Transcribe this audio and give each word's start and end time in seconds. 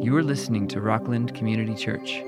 You 0.00 0.16
are 0.16 0.22
listening 0.22 0.68
to 0.68 0.80
Rockland 0.80 1.34
Community 1.34 1.74
Church, 1.74 2.20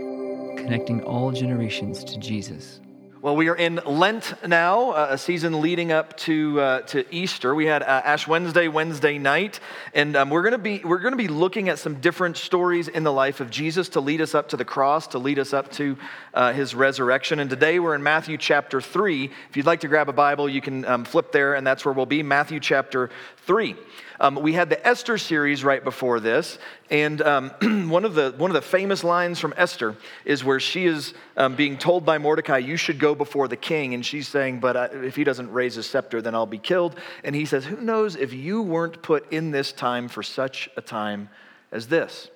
connecting 0.57 1.05
all 1.05 1.31
generations 1.31 2.03
to 2.03 2.19
Jesus. 2.19 2.81
Well, 3.23 3.37
we 3.37 3.49
are 3.49 3.55
in 3.55 3.77
Lent 3.87 4.35
now, 4.45 4.91
uh, 4.91 5.09
a 5.11 5.19
season 5.19 5.61
leading 5.61 5.93
up 5.93 6.17
to 6.19 6.61
uh, 6.61 6.81
to 6.81 7.05
Easter. 7.15 7.55
We 7.55 7.67
had 7.67 7.83
uh, 7.83 8.03
Ash 8.05 8.27
Wednesday, 8.27 8.67
Wednesday 8.67 9.19
night, 9.19 9.61
and 9.95 10.17
um, 10.17 10.31
we're 10.31 10.43
going 10.43 10.53
to 10.53 10.59
be 10.59 10.81
we're 10.83 10.99
to 10.99 11.17
be 11.17 11.29
looking 11.29 11.69
at 11.69 11.79
some 11.79 12.01
different 12.01 12.39
stories 12.39 12.89
in 12.89 13.05
the 13.05 13.13
life 13.13 13.41
of 13.41 13.51
Jesus 13.51 13.91
to 13.91 14.01
lead 14.01 14.21
us 14.21 14.35
up 14.35 14.49
to 14.49 14.57
the 14.57 14.65
cross, 14.65 15.07
to 15.09 15.19
lead 15.19 15.39
us 15.39 15.53
up 15.53 15.71
to 15.73 15.97
uh, 16.35 16.53
his 16.53 16.75
resurrection. 16.75 17.39
And 17.39 17.49
today 17.49 17.79
we're 17.79 17.95
in 17.95 18.03
Matthew 18.03 18.37
chapter 18.37 18.81
three. 18.81 19.31
If 19.49 19.57
you'd 19.57 19.67
like 19.67 19.81
to 19.81 19.89
grab 19.89 20.09
a 20.09 20.13
Bible, 20.13 20.49
you 20.49 20.61
can 20.61 20.85
um, 20.87 21.05
flip 21.05 21.31
there, 21.31 21.55
and 21.55 21.65
that's 21.65 21.85
where 21.85 21.93
we'll 21.93 22.07
be. 22.07 22.25
Matthew 22.25 22.59
chapter 22.59 23.11
three. 23.47 23.77
Um, 24.23 24.35
we 24.35 24.53
had 24.53 24.69
the 24.69 24.87
Esther 24.87 25.17
series 25.17 25.65
right 25.65 25.83
before 25.83 26.21
this, 26.21 26.59
and 26.91 27.23
um, 27.23 27.89
one, 27.89 28.05
of 28.05 28.15
the, 28.15 28.35
one 28.37 28.51
of 28.51 28.55
the 28.55 28.61
famous 28.61 29.03
lines 29.03 29.39
from 29.39 29.55
Esther 29.57 29.97
is 30.27 30.45
where 30.45 30.61
she 30.61 30.85
is 30.85 31.15
um, 31.39 31.57
being 31.57 31.79
told 31.79 32.05
by 32.05 32.19
Mordecai, 32.19 32.59
You 32.59 32.77
should 32.77 32.99
go 32.99 33.15
before 33.15 33.49
the 33.49 33.57
king. 33.57 33.95
And 33.95 34.05
she's 34.05 34.29
saying, 34.29 34.61
But 34.61 34.77
uh, 34.77 34.89
if 34.93 35.17
he 35.17 35.25
doesn't 35.25 35.51
raise 35.51 35.77
his 35.77 35.87
scepter, 35.87 36.21
then 36.21 36.35
I'll 36.35 36.45
be 36.45 36.59
killed. 36.59 36.97
And 37.25 37.35
he 37.35 37.47
says, 37.47 37.65
Who 37.65 37.81
knows 37.81 38.15
if 38.15 38.35
you 38.35 38.61
weren't 38.61 39.01
put 39.01 39.33
in 39.33 39.53
this 39.53 39.73
time 39.73 40.07
for 40.07 40.23
such 40.23 40.69
a 40.77 40.83
time 40.83 41.31
as 41.73 41.89
this? 41.89 42.29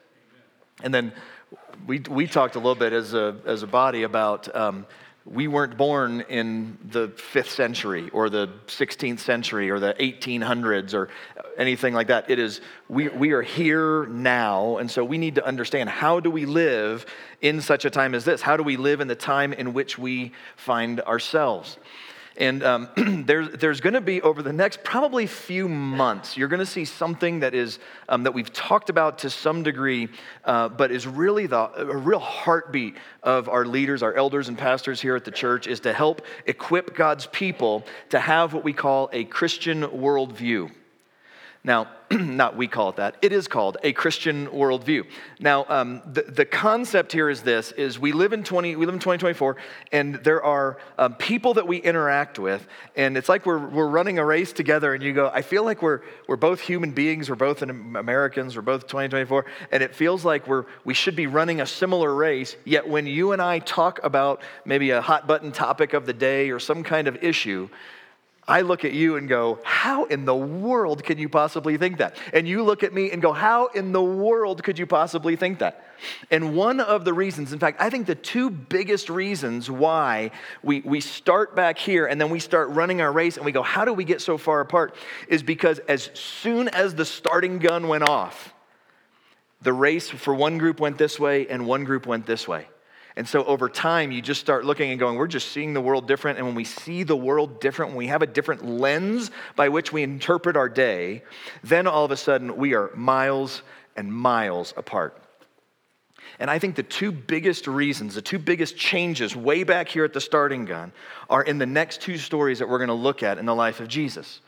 And 0.82 0.94
then 0.94 1.12
we, 1.86 1.98
we 1.98 2.26
talked 2.26 2.54
a 2.54 2.58
little 2.58 2.74
bit 2.74 2.94
as 2.94 3.12
a, 3.12 3.36
as 3.44 3.62
a 3.62 3.66
body 3.66 4.04
about 4.04 4.54
um, 4.56 4.86
we 5.26 5.48
weren't 5.48 5.78
born 5.78 6.20
in 6.28 6.76
the 6.90 7.08
fifth 7.08 7.50
century 7.50 8.10
or 8.10 8.28
the 8.28 8.48
16th 8.66 9.20
century 9.20 9.70
or 9.70 9.80
the 9.80 9.94
1800s 9.94 10.92
or 10.92 11.08
anything 11.56 11.94
like 11.94 12.08
that. 12.08 12.28
It 12.28 12.38
is, 12.38 12.60
we, 12.88 13.08
we 13.08 13.32
are 13.32 13.40
here 13.40 14.04
now. 14.06 14.76
And 14.76 14.90
so 14.90 15.02
we 15.02 15.16
need 15.16 15.36
to 15.36 15.46
understand 15.46 15.88
how 15.88 16.20
do 16.20 16.30
we 16.30 16.44
live 16.44 17.06
in 17.40 17.62
such 17.62 17.86
a 17.86 17.90
time 17.90 18.14
as 18.14 18.26
this? 18.26 18.42
How 18.42 18.58
do 18.58 18.62
we 18.62 18.76
live 18.76 19.00
in 19.00 19.08
the 19.08 19.14
time 19.14 19.54
in 19.54 19.72
which 19.72 19.98
we 19.98 20.32
find 20.56 21.00
ourselves? 21.00 21.78
And 22.36 22.62
um, 22.64 22.88
there's, 23.26 23.50
there's 23.50 23.80
going 23.80 23.94
to 23.94 24.00
be 24.00 24.20
over 24.22 24.42
the 24.42 24.52
next 24.52 24.82
probably 24.82 25.26
few 25.26 25.68
months, 25.68 26.36
you're 26.36 26.48
going 26.48 26.60
to 26.60 26.66
see 26.66 26.84
something 26.84 27.40
that 27.40 27.54
is 27.54 27.78
um, 28.08 28.24
that 28.24 28.32
we've 28.32 28.52
talked 28.52 28.90
about 28.90 29.18
to 29.18 29.30
some 29.30 29.62
degree, 29.62 30.08
uh, 30.44 30.68
but 30.68 30.90
is 30.90 31.06
really 31.06 31.46
the 31.46 31.70
a 31.76 31.96
real 31.96 32.18
heartbeat 32.18 32.96
of 33.22 33.48
our 33.48 33.64
leaders, 33.64 34.02
our 34.02 34.14
elders 34.14 34.48
and 34.48 34.58
pastors 34.58 35.00
here 35.00 35.16
at 35.16 35.24
the 35.24 35.30
church, 35.30 35.66
is 35.66 35.80
to 35.80 35.92
help 35.92 36.22
equip 36.46 36.94
God's 36.94 37.26
people 37.26 37.84
to 38.10 38.18
have 38.18 38.52
what 38.52 38.64
we 38.64 38.72
call 38.72 39.08
a 39.12 39.24
Christian 39.24 39.82
worldview. 39.82 40.70
Now, 41.66 41.88
not 42.10 42.56
we 42.56 42.68
call 42.68 42.90
it 42.90 42.96
that, 42.96 43.16
it 43.22 43.32
is 43.32 43.48
called 43.48 43.78
a 43.82 43.94
Christian 43.94 44.48
worldview. 44.48 45.06
Now, 45.40 45.64
um, 45.70 46.02
the, 46.12 46.22
the 46.22 46.44
concept 46.44 47.10
here 47.10 47.30
is 47.30 47.40
this, 47.40 47.72
is 47.72 47.98
we 47.98 48.12
live 48.12 48.34
in 48.34 48.44
20, 48.44 48.76
we 48.76 48.84
live 48.84 48.94
in 48.94 49.00
2024, 49.00 49.56
and 49.90 50.16
there 50.16 50.44
are 50.44 50.76
um, 50.98 51.14
people 51.14 51.54
that 51.54 51.66
we 51.66 51.78
interact 51.78 52.38
with, 52.38 52.66
and 52.96 53.16
it's 53.16 53.30
like 53.30 53.46
we're, 53.46 53.66
we're 53.66 53.88
running 53.88 54.18
a 54.18 54.24
race 54.24 54.52
together, 54.52 54.92
and 54.92 55.02
you 55.02 55.14
go, 55.14 55.30
I 55.32 55.40
feel 55.40 55.64
like 55.64 55.80
we're, 55.80 56.02
we're 56.28 56.36
both 56.36 56.60
human 56.60 56.90
beings, 56.90 57.30
we're 57.30 57.36
both 57.36 57.62
Americans, 57.62 58.56
we're 58.56 58.62
both 58.62 58.82
2024, 58.82 59.46
and 59.72 59.82
it 59.82 59.94
feels 59.94 60.22
like 60.22 60.46
we're, 60.46 60.66
we 60.84 60.92
should 60.92 61.16
be 61.16 61.26
running 61.26 61.62
a 61.62 61.66
similar 61.66 62.14
race, 62.14 62.56
yet 62.66 62.86
when 62.86 63.06
you 63.06 63.32
and 63.32 63.40
I 63.40 63.60
talk 63.60 64.00
about 64.04 64.42
maybe 64.66 64.90
a 64.90 65.00
hot 65.00 65.26
button 65.26 65.50
topic 65.50 65.94
of 65.94 66.04
the 66.04 66.12
day 66.12 66.50
or 66.50 66.60
some 66.60 66.82
kind 66.82 67.08
of 67.08 67.16
issue, 67.24 67.70
I 68.46 68.60
look 68.60 68.84
at 68.84 68.92
you 68.92 69.16
and 69.16 69.28
go, 69.28 69.58
How 69.64 70.04
in 70.04 70.24
the 70.24 70.34
world 70.34 71.02
can 71.02 71.18
you 71.18 71.28
possibly 71.28 71.78
think 71.78 71.98
that? 71.98 72.16
And 72.32 72.46
you 72.46 72.62
look 72.62 72.82
at 72.82 72.92
me 72.92 73.10
and 73.10 73.22
go, 73.22 73.32
How 73.32 73.66
in 73.68 73.92
the 73.92 74.02
world 74.02 74.62
could 74.62 74.78
you 74.78 74.86
possibly 74.86 75.36
think 75.36 75.60
that? 75.60 75.84
And 76.30 76.54
one 76.54 76.80
of 76.80 77.04
the 77.04 77.14
reasons, 77.14 77.52
in 77.52 77.58
fact, 77.58 77.80
I 77.80 77.88
think 77.88 78.06
the 78.06 78.14
two 78.14 78.50
biggest 78.50 79.08
reasons 79.08 79.70
why 79.70 80.30
we, 80.62 80.80
we 80.82 81.00
start 81.00 81.56
back 81.56 81.78
here 81.78 82.06
and 82.06 82.20
then 82.20 82.28
we 82.28 82.40
start 82.40 82.68
running 82.70 83.00
our 83.00 83.12
race 83.12 83.36
and 83.36 83.46
we 83.46 83.52
go, 83.52 83.62
How 83.62 83.84
do 83.84 83.92
we 83.92 84.04
get 84.04 84.20
so 84.20 84.36
far 84.36 84.60
apart? 84.60 84.94
is 85.28 85.42
because 85.42 85.78
as 85.80 86.10
soon 86.12 86.68
as 86.68 86.94
the 86.94 87.04
starting 87.04 87.58
gun 87.58 87.88
went 87.88 88.08
off, 88.08 88.52
the 89.62 89.72
race 89.72 90.10
for 90.10 90.34
one 90.34 90.58
group 90.58 90.80
went 90.80 90.98
this 90.98 91.18
way 91.18 91.48
and 91.48 91.66
one 91.66 91.84
group 91.84 92.06
went 92.06 92.26
this 92.26 92.46
way. 92.46 92.68
And 93.16 93.28
so 93.28 93.44
over 93.44 93.68
time, 93.68 94.10
you 94.10 94.20
just 94.20 94.40
start 94.40 94.64
looking 94.64 94.90
and 94.90 94.98
going, 94.98 95.16
we're 95.16 95.28
just 95.28 95.52
seeing 95.52 95.72
the 95.72 95.80
world 95.80 96.08
different. 96.08 96.38
And 96.38 96.46
when 96.46 96.56
we 96.56 96.64
see 96.64 97.04
the 97.04 97.16
world 97.16 97.60
different, 97.60 97.92
when 97.92 97.98
we 97.98 98.08
have 98.08 98.22
a 98.22 98.26
different 98.26 98.64
lens 98.64 99.30
by 99.54 99.68
which 99.68 99.92
we 99.92 100.02
interpret 100.02 100.56
our 100.56 100.68
day, 100.68 101.22
then 101.62 101.86
all 101.86 102.04
of 102.04 102.10
a 102.10 102.16
sudden 102.16 102.56
we 102.56 102.74
are 102.74 102.90
miles 102.96 103.62
and 103.96 104.12
miles 104.12 104.74
apart. 104.76 105.20
And 106.40 106.50
I 106.50 106.58
think 106.58 106.74
the 106.74 106.82
two 106.82 107.12
biggest 107.12 107.68
reasons, 107.68 108.16
the 108.16 108.22
two 108.22 108.40
biggest 108.40 108.76
changes 108.76 109.36
way 109.36 109.62
back 109.62 109.88
here 109.88 110.04
at 110.04 110.12
the 110.12 110.20
starting 110.20 110.64
gun, 110.64 110.92
are 111.30 111.42
in 111.42 111.58
the 111.58 111.66
next 111.66 112.00
two 112.00 112.18
stories 112.18 112.58
that 112.58 112.68
we're 112.68 112.78
going 112.78 112.88
to 112.88 112.94
look 112.94 113.22
at 113.22 113.38
in 113.38 113.46
the 113.46 113.54
life 113.54 113.78
of 113.78 113.86
Jesus. 113.86 114.40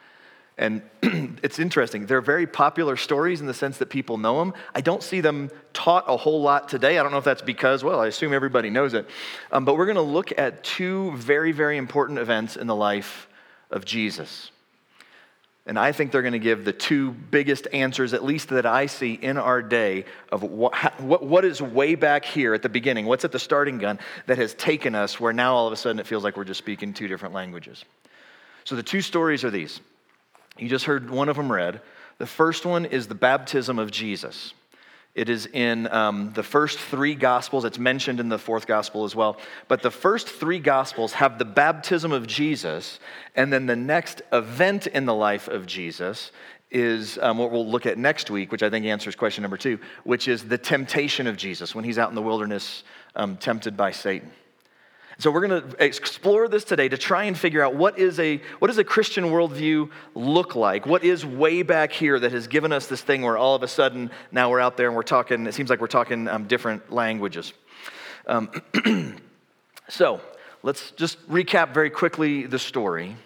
And 0.58 0.82
it's 1.42 1.58
interesting. 1.58 2.06
They're 2.06 2.20
very 2.20 2.46
popular 2.46 2.96
stories 2.96 3.40
in 3.40 3.46
the 3.46 3.54
sense 3.54 3.78
that 3.78 3.90
people 3.90 4.16
know 4.16 4.38
them. 4.38 4.54
I 4.74 4.80
don't 4.80 5.02
see 5.02 5.20
them 5.20 5.50
taught 5.72 6.04
a 6.08 6.16
whole 6.16 6.40
lot 6.40 6.68
today. 6.68 6.98
I 6.98 7.02
don't 7.02 7.12
know 7.12 7.18
if 7.18 7.24
that's 7.24 7.42
because, 7.42 7.84
well, 7.84 8.00
I 8.00 8.06
assume 8.06 8.32
everybody 8.32 8.70
knows 8.70 8.94
it. 8.94 9.06
Um, 9.52 9.64
but 9.64 9.76
we're 9.76 9.86
going 9.86 9.96
to 9.96 10.02
look 10.02 10.38
at 10.38 10.64
two 10.64 11.12
very, 11.16 11.52
very 11.52 11.76
important 11.76 12.18
events 12.18 12.56
in 12.56 12.66
the 12.66 12.74
life 12.74 13.28
of 13.70 13.84
Jesus. 13.84 14.50
And 15.66 15.76
I 15.78 15.90
think 15.90 16.12
they're 16.12 16.22
going 16.22 16.32
to 16.32 16.38
give 16.38 16.64
the 16.64 16.72
two 16.72 17.10
biggest 17.10 17.66
answers, 17.72 18.14
at 18.14 18.24
least 18.24 18.50
that 18.50 18.64
I 18.64 18.86
see 18.86 19.14
in 19.14 19.36
our 19.36 19.60
day, 19.60 20.04
of 20.30 20.44
what, 20.44 21.00
what, 21.00 21.24
what 21.24 21.44
is 21.44 21.60
way 21.60 21.96
back 21.96 22.24
here 22.24 22.54
at 22.54 22.62
the 22.62 22.68
beginning, 22.68 23.04
what's 23.04 23.24
at 23.24 23.32
the 23.32 23.40
starting 23.40 23.78
gun 23.78 23.98
that 24.26 24.38
has 24.38 24.54
taken 24.54 24.94
us 24.94 25.18
where 25.18 25.32
now 25.32 25.56
all 25.56 25.66
of 25.66 25.72
a 25.72 25.76
sudden 25.76 25.98
it 25.98 26.06
feels 26.06 26.22
like 26.22 26.36
we're 26.36 26.44
just 26.44 26.58
speaking 26.58 26.94
two 26.94 27.08
different 27.08 27.34
languages. 27.34 27.84
So 28.62 28.76
the 28.76 28.82
two 28.82 29.00
stories 29.00 29.42
are 29.42 29.50
these. 29.50 29.80
You 30.58 30.68
just 30.68 30.84
heard 30.86 31.10
one 31.10 31.28
of 31.28 31.36
them 31.36 31.50
read. 31.50 31.80
The 32.18 32.26
first 32.26 32.64
one 32.64 32.84
is 32.84 33.06
the 33.06 33.14
baptism 33.14 33.78
of 33.78 33.90
Jesus. 33.90 34.54
It 35.14 35.30
is 35.30 35.46
in 35.46 35.86
um, 35.92 36.32
the 36.34 36.42
first 36.42 36.78
three 36.78 37.14
gospels. 37.14 37.64
It's 37.64 37.78
mentioned 37.78 38.20
in 38.20 38.28
the 38.28 38.38
fourth 38.38 38.66
gospel 38.66 39.04
as 39.04 39.16
well. 39.16 39.38
But 39.66 39.80
the 39.80 39.90
first 39.90 40.28
three 40.28 40.58
gospels 40.58 41.14
have 41.14 41.38
the 41.38 41.44
baptism 41.46 42.12
of 42.12 42.26
Jesus, 42.26 43.00
and 43.34 43.50
then 43.50 43.64
the 43.64 43.76
next 43.76 44.20
event 44.32 44.86
in 44.86 45.06
the 45.06 45.14
life 45.14 45.48
of 45.48 45.64
Jesus 45.66 46.32
is 46.70 47.18
um, 47.22 47.38
what 47.38 47.50
we'll 47.50 47.66
look 47.66 47.86
at 47.86 47.96
next 47.96 48.30
week, 48.30 48.52
which 48.52 48.62
I 48.62 48.68
think 48.68 48.84
answers 48.84 49.16
question 49.16 49.40
number 49.40 49.56
two, 49.56 49.78
which 50.04 50.28
is 50.28 50.44
the 50.44 50.58
temptation 50.58 51.26
of 51.26 51.38
Jesus 51.38 51.74
when 51.74 51.84
he's 51.84 51.98
out 51.98 52.10
in 52.10 52.14
the 52.14 52.22
wilderness 52.22 52.82
um, 53.14 53.38
tempted 53.38 53.74
by 53.74 53.92
Satan. 53.92 54.30
So 55.18 55.30
we're 55.30 55.46
going 55.46 55.62
to 55.62 55.84
explore 55.84 56.46
this 56.46 56.62
today 56.62 56.90
to 56.90 56.98
try 56.98 57.24
and 57.24 57.38
figure 57.38 57.64
out 57.64 57.74
what 57.74 57.98
is 57.98 58.20
a 58.20 58.36
what 58.58 58.68
does 58.68 58.76
a 58.76 58.84
Christian 58.84 59.24
worldview 59.24 59.90
look 60.14 60.54
like? 60.54 60.84
What 60.84 61.04
is 61.04 61.24
way 61.24 61.62
back 61.62 61.92
here 61.92 62.20
that 62.20 62.32
has 62.32 62.48
given 62.48 62.70
us 62.70 62.86
this 62.86 63.00
thing 63.00 63.22
where 63.22 63.38
all 63.38 63.54
of 63.54 63.62
a 63.62 63.68
sudden 63.68 64.10
now 64.30 64.50
we're 64.50 64.60
out 64.60 64.76
there 64.76 64.88
and 64.88 64.94
we're 64.96 65.02
talking. 65.02 65.46
It 65.46 65.54
seems 65.54 65.70
like 65.70 65.80
we're 65.80 65.86
talking 65.86 66.28
um, 66.28 66.46
different 66.46 66.92
languages. 66.92 67.54
Um, 68.26 68.50
so 69.88 70.20
let's 70.62 70.90
just 70.92 71.26
recap 71.30 71.72
very 71.72 71.90
quickly 71.90 72.44
the 72.44 72.58
story. 72.58 73.16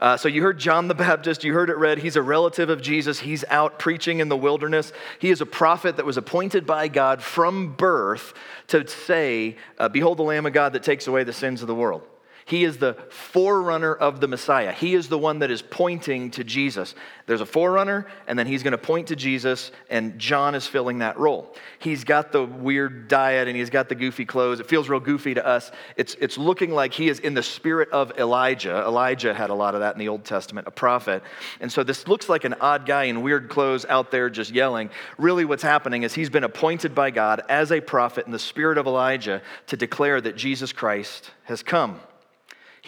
Uh, 0.00 0.16
so 0.16 0.28
you 0.28 0.42
heard 0.42 0.58
John 0.58 0.86
the 0.86 0.94
Baptist, 0.94 1.42
you 1.42 1.52
heard 1.52 1.70
it 1.70 1.76
read. 1.76 1.98
He's 1.98 2.14
a 2.14 2.22
relative 2.22 2.70
of 2.70 2.80
Jesus. 2.80 3.18
He's 3.18 3.44
out 3.48 3.78
preaching 3.78 4.20
in 4.20 4.28
the 4.28 4.36
wilderness. 4.36 4.92
He 5.18 5.30
is 5.30 5.40
a 5.40 5.46
prophet 5.46 5.96
that 5.96 6.06
was 6.06 6.16
appointed 6.16 6.66
by 6.66 6.86
God 6.86 7.20
from 7.20 7.74
birth 7.74 8.32
to 8.68 8.86
say, 8.86 9.56
uh, 9.78 9.88
Behold 9.88 10.18
the 10.18 10.22
Lamb 10.22 10.46
of 10.46 10.52
God 10.52 10.72
that 10.74 10.84
takes 10.84 11.08
away 11.08 11.24
the 11.24 11.32
sins 11.32 11.62
of 11.62 11.66
the 11.68 11.74
world. 11.74 12.02
He 12.48 12.64
is 12.64 12.78
the 12.78 12.94
forerunner 13.10 13.94
of 13.94 14.22
the 14.22 14.26
Messiah. 14.26 14.72
He 14.72 14.94
is 14.94 15.08
the 15.08 15.18
one 15.18 15.40
that 15.40 15.50
is 15.50 15.60
pointing 15.60 16.30
to 16.30 16.44
Jesus. 16.44 16.94
There's 17.26 17.42
a 17.42 17.46
forerunner, 17.46 18.06
and 18.26 18.38
then 18.38 18.46
he's 18.46 18.62
going 18.62 18.72
to 18.72 18.78
point 18.78 19.08
to 19.08 19.16
Jesus, 19.16 19.70
and 19.90 20.18
John 20.18 20.54
is 20.54 20.66
filling 20.66 21.00
that 21.00 21.18
role. 21.18 21.54
He's 21.78 22.04
got 22.04 22.32
the 22.32 22.42
weird 22.42 23.06
diet 23.06 23.48
and 23.48 23.56
he's 23.56 23.68
got 23.68 23.90
the 23.90 23.94
goofy 23.94 24.24
clothes. 24.24 24.60
It 24.60 24.66
feels 24.66 24.88
real 24.88 24.98
goofy 24.98 25.34
to 25.34 25.46
us. 25.46 25.70
It's, 25.96 26.14
it's 26.22 26.38
looking 26.38 26.70
like 26.70 26.94
he 26.94 27.10
is 27.10 27.18
in 27.18 27.34
the 27.34 27.42
spirit 27.42 27.90
of 27.90 28.18
Elijah. 28.18 28.78
Elijah 28.78 29.34
had 29.34 29.50
a 29.50 29.54
lot 29.54 29.74
of 29.74 29.80
that 29.80 29.94
in 29.94 29.98
the 29.98 30.08
Old 30.08 30.24
Testament, 30.24 30.66
a 30.66 30.70
prophet. 30.70 31.22
And 31.60 31.70
so 31.70 31.84
this 31.84 32.08
looks 32.08 32.30
like 32.30 32.44
an 32.44 32.54
odd 32.62 32.86
guy 32.86 33.04
in 33.04 33.20
weird 33.20 33.50
clothes 33.50 33.84
out 33.90 34.10
there 34.10 34.30
just 34.30 34.52
yelling. 34.52 34.88
Really, 35.18 35.44
what's 35.44 35.62
happening 35.62 36.02
is 36.02 36.14
he's 36.14 36.30
been 36.30 36.44
appointed 36.44 36.94
by 36.94 37.10
God 37.10 37.42
as 37.50 37.72
a 37.72 37.82
prophet 37.82 38.24
in 38.24 38.32
the 38.32 38.38
spirit 38.38 38.78
of 38.78 38.86
Elijah 38.86 39.42
to 39.66 39.76
declare 39.76 40.18
that 40.18 40.34
Jesus 40.34 40.72
Christ 40.72 41.30
has 41.44 41.62
come. 41.62 42.00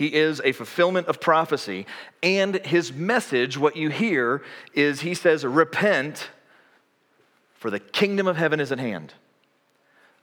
He 0.00 0.14
is 0.14 0.40
a 0.42 0.52
fulfillment 0.52 1.08
of 1.08 1.20
prophecy. 1.20 1.84
And 2.22 2.64
his 2.64 2.90
message, 2.90 3.58
what 3.58 3.76
you 3.76 3.90
hear, 3.90 4.40
is 4.72 5.02
he 5.02 5.12
says, 5.12 5.44
Repent, 5.44 6.30
for 7.52 7.70
the 7.70 7.80
kingdom 7.80 8.26
of 8.26 8.38
heaven 8.38 8.60
is 8.60 8.72
at 8.72 8.78
hand. 8.78 9.12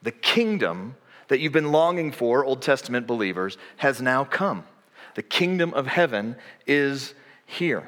The 0.02 0.12
kingdom 0.12 0.96
that 1.28 1.40
you've 1.40 1.54
been 1.54 1.72
longing 1.72 2.12
for, 2.12 2.44
Old 2.44 2.64
Testament 2.64 3.06
believers, 3.06 3.60
has 3.76 4.02
now 4.02 4.24
come. 4.24 4.64
The 5.14 5.22
kingdom 5.22 5.76
of 5.76 5.86
heaven 5.86 6.38
is 6.66 7.14
here. 7.46 7.88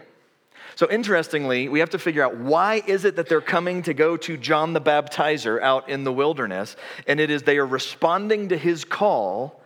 So 0.75 0.87
interestingly, 0.91 1.69
we 1.69 1.79
have 1.79 1.89
to 1.89 1.97
figure 1.97 2.23
out 2.23 2.37
why 2.37 2.83
is 2.85 3.03
it 3.03 3.15
that 3.15 3.27
they're 3.27 3.41
coming 3.41 3.81
to 3.81 3.95
go 3.95 4.15
to 4.15 4.37
John 4.37 4.73
the 4.73 4.81
Baptizer 4.81 5.59
out 5.59 5.89
in 5.89 6.03
the 6.03 6.13
wilderness? 6.13 6.75
And 7.07 7.19
it 7.19 7.31
is 7.31 7.41
they 7.41 7.57
are 7.57 7.65
responding 7.65 8.49
to 8.49 8.57
his 8.59 8.85
call 8.85 9.59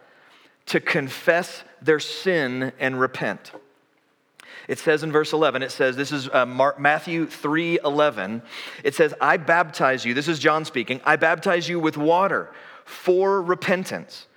to 0.68 0.80
confess 0.80 1.63
their 1.81 2.00
sin 2.00 2.71
and 2.80 3.00
repent. 3.00 3.51
It 4.68 4.80
says 4.80 5.04
in 5.04 5.12
verse 5.12 5.33
11, 5.33 5.62
it 5.62 5.71
says, 5.71 5.95
this 5.95 6.12
is 6.12 6.30
uh, 6.30 6.45
Mark, 6.45 6.80
Matthew 6.80 7.25
3 7.25 7.80
11. 7.83 8.42
It 8.83 8.95
says, 8.95 9.13
I 9.19 9.38
baptize 9.38 10.06
you, 10.06 10.13
this 10.13 10.27
is 10.27 10.39
John 10.39 10.65
speaking, 10.65 11.01
I 11.06 11.15
baptize 11.18 11.68
you 11.68 11.80
with 11.80 11.98
water 11.98 12.50
for 12.86 13.42
repentance. 13.42 14.27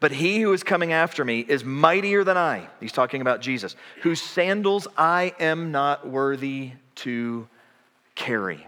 But 0.00 0.12
he 0.12 0.40
who 0.40 0.52
is 0.52 0.62
coming 0.62 0.92
after 0.92 1.24
me 1.24 1.40
is 1.40 1.64
mightier 1.64 2.24
than 2.24 2.36
I. 2.36 2.68
He's 2.80 2.92
talking 2.92 3.20
about 3.20 3.40
Jesus, 3.40 3.76
whose 4.02 4.20
sandals 4.20 4.86
I 4.98 5.34
am 5.38 5.70
not 5.70 6.06
worthy 6.06 6.72
to 6.96 7.48
carry. 8.14 8.66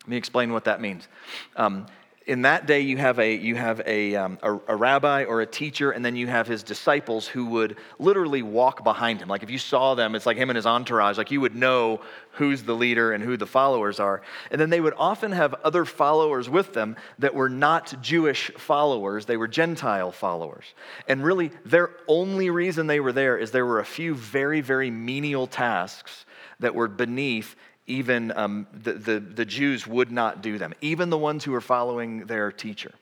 Let 0.00 0.08
me 0.08 0.16
explain 0.16 0.52
what 0.52 0.64
that 0.64 0.80
means. 0.80 1.08
Um, 1.56 1.86
in 2.26 2.42
that 2.42 2.66
day 2.66 2.80
you 2.80 2.98
have 2.98 3.18
a 3.18 3.34
you 3.34 3.54
have 3.56 3.80
a, 3.86 4.14
um, 4.14 4.38
a, 4.42 4.52
a, 4.68 4.76
rabbi 4.76 5.24
or 5.24 5.40
a 5.40 5.46
teacher 5.46 5.90
and 5.90 6.04
then 6.04 6.14
you 6.16 6.26
have 6.26 6.46
his 6.46 6.62
disciples 6.62 7.26
who 7.26 7.46
would 7.46 7.78
literally 7.98 8.42
walk 8.42 8.84
behind 8.84 9.20
him. 9.20 9.28
Like 9.28 9.42
if 9.42 9.50
you 9.50 9.58
saw 9.58 9.94
them 9.94 10.14
it's 10.14 10.26
like 10.26 10.36
him 10.36 10.50
and 10.50 10.56
his 10.56 10.66
entourage 10.66 11.16
like 11.16 11.30
you 11.30 11.40
would 11.40 11.56
know 11.56 12.00
who's 12.32 12.62
the 12.62 12.74
leader 12.74 13.12
and 13.12 13.24
who 13.24 13.36
the 13.36 13.46
followers 13.46 13.98
are. 13.98 14.20
And 14.50 14.60
then 14.60 14.68
they 14.68 14.80
would 14.80 14.94
often 14.98 15.32
have 15.32 15.54
other 15.64 15.84
followers 15.84 16.48
with 16.48 16.74
them 16.74 16.96
that 17.18 17.34
were 17.34 17.48
not 17.48 17.94
jewish 18.02 18.50
followers 18.56 19.24
they 19.24 19.38
were 19.38 19.48
gentile 19.48 20.12
followers. 20.12 20.66
And 21.08 21.24
really 21.24 21.50
their 21.64 21.90
only 22.06 22.50
reason 22.50 22.86
they 22.86 23.00
were 23.00 23.12
there 23.12 23.38
is 23.38 23.50
there 23.50 23.66
were 23.66 23.80
a 23.80 23.84
few 23.84 24.14
very 24.14 24.60
very 24.60 24.90
menial 24.90 25.46
tasks 25.46 26.26
that 26.60 26.74
were 26.74 26.88
beneath 26.88 27.56
even 27.90 28.32
um, 28.36 28.66
the, 28.72 28.92
the, 28.92 29.20
the 29.20 29.44
Jews 29.44 29.86
would 29.86 30.10
not 30.10 30.42
do 30.42 30.58
them, 30.58 30.72
even 30.80 31.10
the 31.10 31.18
ones 31.18 31.44
who 31.44 31.52
were 31.52 31.60
following 31.60 32.26
their 32.26 32.52
teacher. 32.52 32.92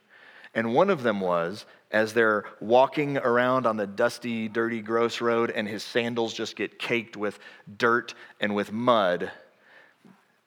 And 0.54 0.74
one 0.74 0.90
of 0.90 1.02
them 1.02 1.20
was 1.20 1.66
as 1.90 2.12
they're 2.12 2.44
walking 2.60 3.18
around 3.18 3.66
on 3.66 3.76
the 3.76 3.86
dusty, 3.86 4.48
dirty, 4.48 4.80
gross 4.80 5.20
road, 5.20 5.50
and 5.50 5.68
his 5.68 5.82
sandals 5.82 6.34
just 6.34 6.56
get 6.56 6.78
caked 6.78 7.16
with 7.16 7.38
dirt 7.76 8.14
and 8.40 8.54
with 8.54 8.72
mud. 8.72 9.30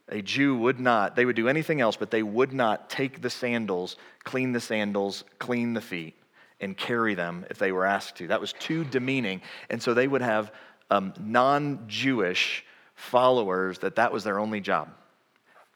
A 0.10 0.22
Jew 0.22 0.56
would 0.58 0.80
not, 0.80 1.16
they 1.16 1.24
would 1.24 1.36
do 1.36 1.48
anything 1.48 1.80
else, 1.80 1.96
but 1.96 2.12
they 2.12 2.24
would 2.24 2.52
not 2.52 2.90
take 2.90 3.22
the 3.22 3.30
sandals, 3.30 3.96
clean 4.24 4.52
the 4.52 4.60
sandals, 4.60 5.24
clean 5.40 5.74
the 5.74 5.82
feet, 5.82 6.16
and 6.60 6.76
carry 6.76 7.16
them 7.16 7.46
if 7.50 7.58
they 7.58 7.72
were 7.72 7.86
asked 7.86 8.18
to. 8.18 8.28
That 8.28 8.42
was 8.42 8.54
too 8.54 8.84
demeaning. 8.84 9.42
And 9.70 9.82
so 9.82 9.94
they 9.94 10.08
would 10.08 10.22
have 10.22 10.52
um, 10.90 11.14
non 11.20 11.86
Jewish 11.88 12.66
followers 13.02 13.80
that 13.80 13.96
that 13.96 14.14
was 14.14 14.24
their 14.24 14.40
only 14.40 14.62
job. 14.62 14.88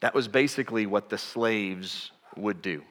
That 0.00 0.14
was 0.14 0.28
basically 0.28 0.86
what 0.86 1.08
the 1.08 1.18
slaves 1.18 2.12
would 2.36 2.62
do. 2.62 2.82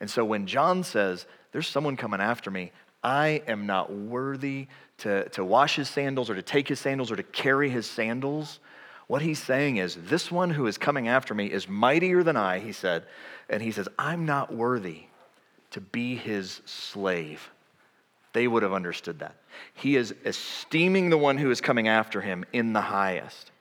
And 0.00 0.08
so 0.08 0.24
when 0.24 0.46
John 0.46 0.84
says, 0.84 1.26
There's 1.52 1.66
someone 1.66 1.96
coming 1.96 2.20
after 2.20 2.50
me, 2.50 2.70
I 3.02 3.42
am 3.48 3.66
not 3.66 3.92
worthy 3.92 4.68
to, 4.98 5.28
to 5.30 5.44
wash 5.44 5.76
his 5.76 5.88
sandals 5.88 6.30
or 6.30 6.36
to 6.36 6.42
take 6.42 6.68
his 6.68 6.78
sandals 6.78 7.10
or 7.10 7.16
to 7.16 7.22
carry 7.22 7.70
his 7.70 7.86
sandals. 7.86 8.60
What 9.08 9.20
he's 9.20 9.42
saying 9.42 9.78
is, 9.78 9.96
This 9.96 10.30
one 10.30 10.50
who 10.50 10.66
is 10.66 10.78
coming 10.78 11.08
after 11.08 11.34
me 11.34 11.46
is 11.46 11.68
mightier 11.68 12.22
than 12.22 12.36
I, 12.36 12.60
he 12.60 12.72
said. 12.72 13.04
And 13.48 13.62
he 13.62 13.72
says, 13.72 13.88
I'm 13.98 14.26
not 14.26 14.54
worthy 14.54 15.04
to 15.72 15.80
be 15.80 16.14
his 16.14 16.62
slave. 16.66 17.50
They 18.34 18.46
would 18.48 18.64
have 18.64 18.72
understood 18.72 19.20
that. 19.20 19.36
He 19.72 19.96
is 19.96 20.12
esteeming 20.24 21.08
the 21.08 21.16
one 21.16 21.38
who 21.38 21.50
is 21.50 21.60
coming 21.60 21.88
after 21.88 22.20
him 22.20 22.44
in 22.52 22.72
the 22.74 22.80
highest. 22.80 23.52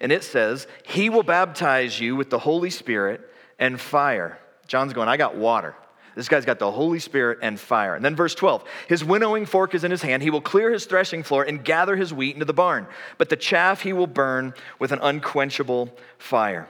And 0.00 0.12
it 0.12 0.24
says, 0.24 0.66
He 0.84 1.10
will 1.10 1.24
baptize 1.24 2.00
you 2.00 2.16
with 2.16 2.30
the 2.30 2.38
Holy 2.38 2.70
Spirit 2.70 3.20
and 3.58 3.78
fire. 3.78 4.38
John's 4.68 4.92
going, 4.92 5.08
I 5.08 5.16
got 5.16 5.36
water. 5.36 5.74
This 6.14 6.28
guy's 6.28 6.44
got 6.44 6.60
the 6.60 6.70
Holy 6.70 7.00
Spirit 7.00 7.38
and 7.42 7.58
fire. 7.58 7.94
And 7.96 8.04
then 8.04 8.14
verse 8.14 8.34
12 8.36 8.64
His 8.88 9.04
winnowing 9.04 9.46
fork 9.46 9.74
is 9.74 9.82
in 9.82 9.90
his 9.90 10.02
hand. 10.02 10.22
He 10.22 10.30
will 10.30 10.40
clear 10.40 10.70
his 10.70 10.86
threshing 10.86 11.24
floor 11.24 11.42
and 11.42 11.64
gather 11.64 11.96
his 11.96 12.14
wheat 12.14 12.34
into 12.34 12.44
the 12.44 12.52
barn. 12.52 12.86
But 13.18 13.30
the 13.30 13.36
chaff 13.36 13.82
he 13.82 13.92
will 13.92 14.06
burn 14.06 14.54
with 14.78 14.92
an 14.92 15.00
unquenchable 15.02 15.90
fire. 16.18 16.68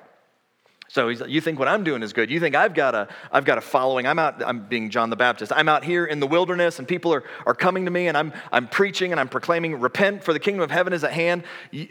So 0.92 1.06
you 1.06 1.40
think 1.40 1.60
what 1.60 1.69
I'm 1.69 1.84
doing 1.84 2.02
is 2.02 2.12
good. 2.12 2.32
You 2.32 2.40
think 2.40 2.56
I've 2.56 2.75
got 2.75 2.96
a, 2.96 3.06
I've 3.31 3.44
got 3.44 3.58
a 3.58 3.60
following. 3.60 4.08
I'm 4.08 4.19
out, 4.19 4.42
I'm 4.44 4.66
being 4.66 4.90
John 4.90 5.08
the 5.08 5.14
Baptist. 5.14 5.52
I'm 5.54 5.69
out 5.69 5.84
here 5.84 6.04
in 6.04 6.19
the 6.19 6.26
wilderness 6.26 6.81
and 6.81 6.88
people 6.88 7.14
are, 7.14 7.22
are 7.46 7.54
coming 7.54 7.84
to 7.84 7.92
me 7.92 8.08
and 8.08 8.16
I'm, 8.16 8.32
I'm 8.50 8.66
preaching 8.66 9.12
and 9.12 9.20
I'm 9.20 9.28
proclaiming, 9.28 9.78
repent 9.78 10.25
for 10.25 10.32
the 10.32 10.40
kingdom 10.40 10.64
of 10.64 10.72
heaven 10.72 10.92
is 10.92 11.04
at 11.04 11.12
hand. 11.12 11.44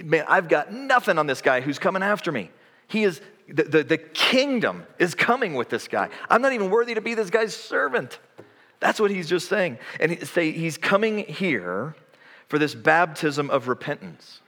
Man, 0.04 0.26
I've 0.28 0.50
got 0.50 0.74
nothing 0.74 1.18
on 1.18 1.28
this 1.28 1.42
guy 1.42 1.62
who's 1.62 1.80
coming 1.80 2.04
after 2.04 2.30
me. 2.30 2.52
He 2.90 3.04
is, 3.04 3.22
the, 3.48 3.64
the, 3.64 3.84
the 3.84 3.98
kingdom 3.98 4.86
is 4.98 5.16
coming 5.16 5.54
with 5.54 5.70
this 5.70 5.88
guy. 5.88 6.10
I'm 6.30 6.42
not 6.42 6.52
even 6.52 6.70
worthy 6.70 6.96
to 6.96 7.02
be 7.02 7.14
this 7.14 7.30
guy's 7.30 7.56
servant. 7.56 8.20
That's 8.82 9.00
what 9.00 9.12
he's 9.12 9.30
just 9.30 9.48
saying. 9.48 9.78
And 10.02 10.12
he, 10.12 10.26
say 10.26 10.52
he's 10.52 10.78
coming 10.78 11.20
here 11.20 11.96
for 12.50 12.60
this 12.60 12.76
baptism 12.76 13.50
of 13.50 13.70
repentance. 13.70 14.42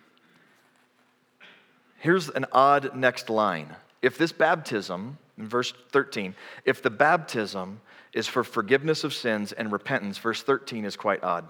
Here's 2.00 2.28
an 2.28 2.48
odd 2.52 2.98
next 2.98 3.30
line 3.30 3.78
if 4.02 4.18
this 4.18 4.32
baptism, 4.32 5.18
in 5.38 5.48
verse 5.48 5.74
13, 5.92 6.36
if 6.66 6.82
the 6.82 6.90
baptism 6.90 7.82
is 8.14 8.28
for 8.28 8.44
forgiveness 8.44 9.04
of 9.04 9.14
sins 9.14 9.52
and 9.52 9.72
repentance, 9.72 10.18
verse 10.18 10.44
13 10.44 10.86
is 10.86 10.96
quite 10.96 11.24
odd. 11.24 11.48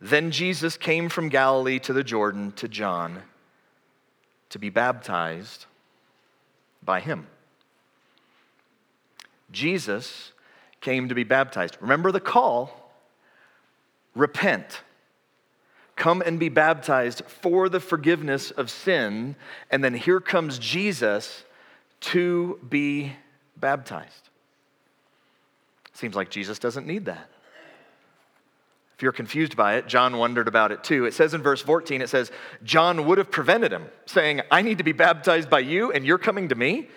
Then 0.00 0.30
Jesus 0.30 0.76
came 0.76 1.08
from 1.08 1.28
Galilee 1.28 1.78
to 1.80 1.92
the 1.92 2.02
Jordan 2.02 2.52
to 2.52 2.68
John 2.68 3.22
to 4.50 4.58
be 4.58 4.68
baptized 4.68 5.66
by 6.82 7.00
him. 7.00 7.28
Jesus 9.52 10.32
came 10.80 11.08
to 11.08 11.14
be 11.14 11.24
baptized. 11.24 11.76
Remember 11.80 12.10
the 12.10 12.20
call 12.20 12.92
repent. 14.14 14.82
Come 15.96 16.22
and 16.24 16.38
be 16.38 16.48
baptized 16.48 17.22
for 17.26 17.68
the 17.68 17.80
forgiveness 17.80 18.50
of 18.50 18.70
sin. 18.70 19.36
And 19.70 19.84
then 19.84 19.94
here 19.94 20.20
comes 20.20 20.58
Jesus 20.58 21.44
to 22.00 22.58
be 22.68 23.12
baptized. 23.56 24.28
Seems 25.92 26.16
like 26.16 26.30
Jesus 26.30 26.58
doesn't 26.58 26.86
need 26.86 27.04
that. 27.04 27.28
If 28.96 29.02
you're 29.02 29.12
confused 29.12 29.56
by 29.56 29.76
it, 29.76 29.86
John 29.88 30.16
wondered 30.16 30.48
about 30.48 30.72
it 30.72 30.84
too. 30.84 31.06
It 31.06 31.14
says 31.14 31.34
in 31.34 31.42
verse 31.42 31.60
14, 31.60 32.00
it 32.00 32.08
says, 32.08 32.30
John 32.62 33.06
would 33.06 33.18
have 33.18 33.30
prevented 33.30 33.72
him, 33.72 33.86
saying, 34.06 34.42
I 34.50 34.62
need 34.62 34.78
to 34.78 34.84
be 34.84 34.92
baptized 34.92 35.50
by 35.50 35.58
you, 35.60 35.92
and 35.92 36.04
you're 36.04 36.18
coming 36.18 36.48
to 36.48 36.54
me. 36.54 36.88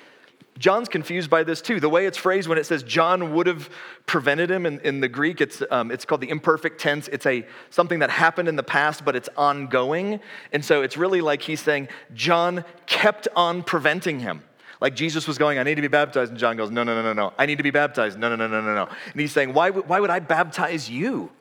John's 0.57 0.87
confused 0.87 1.29
by 1.29 1.43
this 1.43 1.61
too. 1.61 1.79
The 1.79 1.89
way 1.89 2.05
it's 2.05 2.17
phrased 2.17 2.47
when 2.47 2.57
it 2.57 2.65
says 2.65 2.81
John 2.81 3.33
would 3.33 3.45
have 3.45 3.69
prevented 4.05 4.49
him 4.49 4.65
in, 4.65 4.79
in 4.81 5.01
the 5.01 5.09
Greek, 5.09 5.41
it's, 5.41 5.61
um, 5.69 5.91
it's 5.91 6.05
called 6.05 6.21
the 6.21 6.29
imperfect 6.29 6.79
tense. 6.79 7.09
It's 7.09 7.25
a, 7.25 7.45
something 7.69 7.99
that 7.99 8.09
happened 8.09 8.47
in 8.47 8.55
the 8.55 8.63
past, 8.63 9.03
but 9.03 9.15
it's 9.17 9.27
ongoing. 9.35 10.21
And 10.53 10.63
so 10.63 10.81
it's 10.81 10.95
really 10.95 11.19
like 11.19 11.41
he's 11.41 11.59
saying 11.59 11.89
John 12.13 12.63
kept 12.85 13.27
on 13.35 13.63
preventing 13.63 14.21
him. 14.21 14.43
Like 14.79 14.95
Jesus 14.95 15.27
was 15.27 15.37
going, 15.37 15.57
I 15.57 15.63
need 15.63 15.75
to 15.75 15.81
be 15.81 15.87
baptized. 15.89 16.31
And 16.31 16.39
John 16.39 16.55
goes, 16.55 16.71
No, 16.71 16.83
no, 16.83 16.95
no, 16.95 17.01
no, 17.01 17.13
no. 17.13 17.33
I 17.37 17.45
need 17.45 17.57
to 17.57 17.63
be 17.63 17.71
baptized. 17.71 18.17
No, 18.17 18.29
no, 18.29 18.35
no, 18.35 18.47
no, 18.47 18.61
no, 18.61 18.75
no. 18.75 18.89
And 19.11 19.19
he's 19.19 19.31
saying, 19.31 19.53
Why, 19.53 19.71
why 19.71 19.99
would 19.99 20.09
I 20.09 20.19
baptize 20.19 20.89
you? 20.89 21.31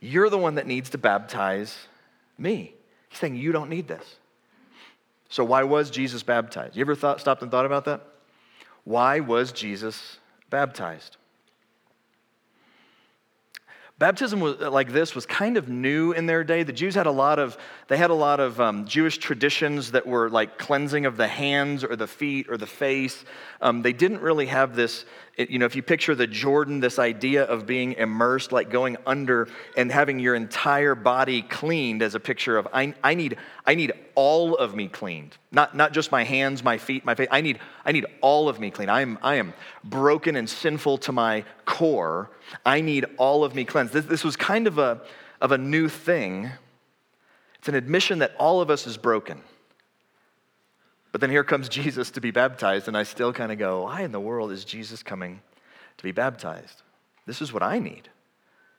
You're 0.00 0.30
the 0.30 0.38
one 0.38 0.54
that 0.54 0.66
needs 0.66 0.90
to 0.90 0.98
baptize 0.98 1.88
me. 2.38 2.74
He's 3.08 3.18
saying, 3.18 3.36
You 3.36 3.52
don't 3.52 3.68
need 3.68 3.88
this. 3.88 4.16
So 5.28 5.44
why 5.44 5.64
was 5.64 5.90
Jesus 5.90 6.22
baptized? 6.22 6.76
You 6.76 6.82
ever 6.82 6.94
thought, 6.94 7.20
stopped 7.20 7.42
and 7.42 7.50
thought 7.50 7.66
about 7.66 7.84
that? 7.86 8.02
Why 8.84 9.20
was 9.20 9.52
Jesus 9.52 10.18
baptized? 10.50 11.16
Baptism 13.96 14.40
was, 14.40 14.58
like 14.58 14.92
this 14.92 15.14
was 15.14 15.24
kind 15.24 15.56
of 15.56 15.68
new 15.68 16.12
in 16.12 16.26
their 16.26 16.42
day. 16.42 16.64
The 16.64 16.72
Jews 16.72 16.96
had 16.96 17.06
a 17.06 17.12
lot 17.12 17.38
of 17.38 17.56
they 17.86 17.96
had 17.96 18.10
a 18.10 18.14
lot 18.14 18.40
of 18.40 18.60
um, 18.60 18.86
Jewish 18.86 19.18
traditions 19.18 19.92
that 19.92 20.04
were 20.04 20.28
like 20.28 20.58
cleansing 20.58 21.06
of 21.06 21.16
the 21.16 21.28
hands 21.28 21.84
or 21.84 21.94
the 21.94 22.08
feet 22.08 22.48
or 22.50 22.56
the 22.56 22.66
face. 22.66 23.24
Um, 23.60 23.82
they 23.82 23.92
didn't 23.92 24.20
really 24.20 24.46
have 24.46 24.74
this 24.74 25.04
it, 25.36 25.50
you 25.50 25.58
know, 25.58 25.66
if 25.66 25.74
you 25.74 25.82
picture 25.82 26.14
the 26.14 26.28
Jordan, 26.28 26.78
this 26.78 26.98
idea 26.98 27.42
of 27.44 27.66
being 27.66 27.94
immersed, 27.94 28.52
like 28.52 28.70
going 28.70 28.96
under 29.04 29.48
and 29.76 29.90
having 29.90 30.20
your 30.20 30.36
entire 30.36 30.94
body 30.94 31.42
cleaned 31.42 32.02
as 32.02 32.14
a 32.14 32.20
picture 32.20 32.56
of, 32.56 32.68
I, 32.72 32.94
I, 33.02 33.14
need, 33.14 33.36
I 33.66 33.74
need 33.74 33.92
all 34.14 34.54
of 34.56 34.76
me 34.76 34.86
cleaned. 34.86 35.36
Not, 35.50 35.74
not 35.74 35.92
just 35.92 36.12
my 36.12 36.22
hands, 36.22 36.62
my 36.62 36.78
feet, 36.78 37.04
my 37.04 37.16
face. 37.16 37.28
I 37.32 37.40
need, 37.40 37.58
I 37.84 37.90
need 37.90 38.06
all 38.20 38.48
of 38.48 38.60
me 38.60 38.70
clean. 38.70 38.88
I 38.88 39.00
am, 39.00 39.18
I 39.22 39.36
am 39.36 39.54
broken 39.82 40.36
and 40.36 40.48
sinful 40.48 40.98
to 40.98 41.12
my 41.12 41.44
core. 41.64 42.30
I 42.64 42.80
need 42.80 43.06
all 43.16 43.42
of 43.42 43.56
me 43.56 43.64
cleansed. 43.64 43.92
This, 43.92 44.04
this 44.04 44.24
was 44.24 44.36
kind 44.36 44.68
of 44.68 44.78
a, 44.78 45.02
of 45.40 45.50
a 45.50 45.58
new 45.58 45.88
thing. 45.88 46.50
It's 47.58 47.68
an 47.68 47.74
admission 47.74 48.20
that 48.20 48.36
all 48.38 48.60
of 48.60 48.70
us 48.70 48.86
is 48.86 48.96
broken. 48.96 49.42
But 51.14 51.20
then 51.20 51.30
here 51.30 51.44
comes 51.44 51.68
Jesus 51.68 52.10
to 52.10 52.20
be 52.20 52.32
baptized, 52.32 52.88
and 52.88 52.96
I 52.96 53.04
still 53.04 53.32
kind 53.32 53.52
of 53.52 53.58
go, 53.58 53.84
why 53.84 54.00
in 54.00 54.10
the 54.10 54.18
world 54.18 54.50
is 54.50 54.64
Jesus 54.64 55.00
coming 55.04 55.40
to 55.96 56.02
be 56.02 56.10
baptized? 56.10 56.82
This 57.24 57.40
is 57.40 57.52
what 57.52 57.62
I 57.62 57.78
need. 57.78 58.08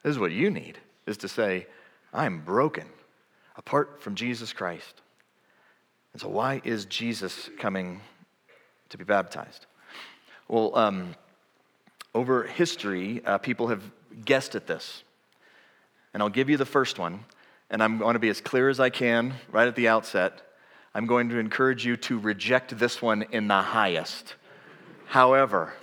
This 0.02 0.10
is 0.10 0.18
what 0.18 0.32
you 0.32 0.50
need, 0.50 0.78
is 1.06 1.16
to 1.16 1.28
say, 1.28 1.66
I'm 2.12 2.40
broken 2.40 2.84
apart 3.56 4.02
from 4.02 4.16
Jesus 4.16 4.52
Christ. 4.52 5.00
And 6.12 6.20
so, 6.20 6.28
why 6.28 6.60
is 6.62 6.84
Jesus 6.84 7.48
coming 7.58 8.02
to 8.90 8.98
be 8.98 9.04
baptized? 9.04 9.64
Well, 10.46 10.76
um, 10.76 11.14
over 12.14 12.42
history, 12.42 13.22
uh, 13.24 13.38
people 13.38 13.68
have 13.68 13.82
guessed 14.26 14.54
at 14.54 14.66
this. 14.66 15.04
And 16.12 16.22
I'll 16.22 16.28
give 16.28 16.50
you 16.50 16.58
the 16.58 16.66
first 16.66 16.98
one, 16.98 17.20
and 17.70 17.82
I'm 17.82 17.96
going 17.96 18.12
to 18.12 18.20
be 18.20 18.28
as 18.28 18.42
clear 18.42 18.68
as 18.68 18.78
I 18.78 18.90
can 18.90 19.32
right 19.50 19.66
at 19.66 19.74
the 19.74 19.88
outset. 19.88 20.42
I'm 20.96 21.04
going 21.04 21.28
to 21.28 21.38
encourage 21.38 21.84
you 21.84 21.98
to 21.98 22.18
reject 22.18 22.78
this 22.78 23.02
one 23.02 23.26
in 23.30 23.48
the 23.48 23.60
highest. 23.60 24.34
However, 25.04 25.74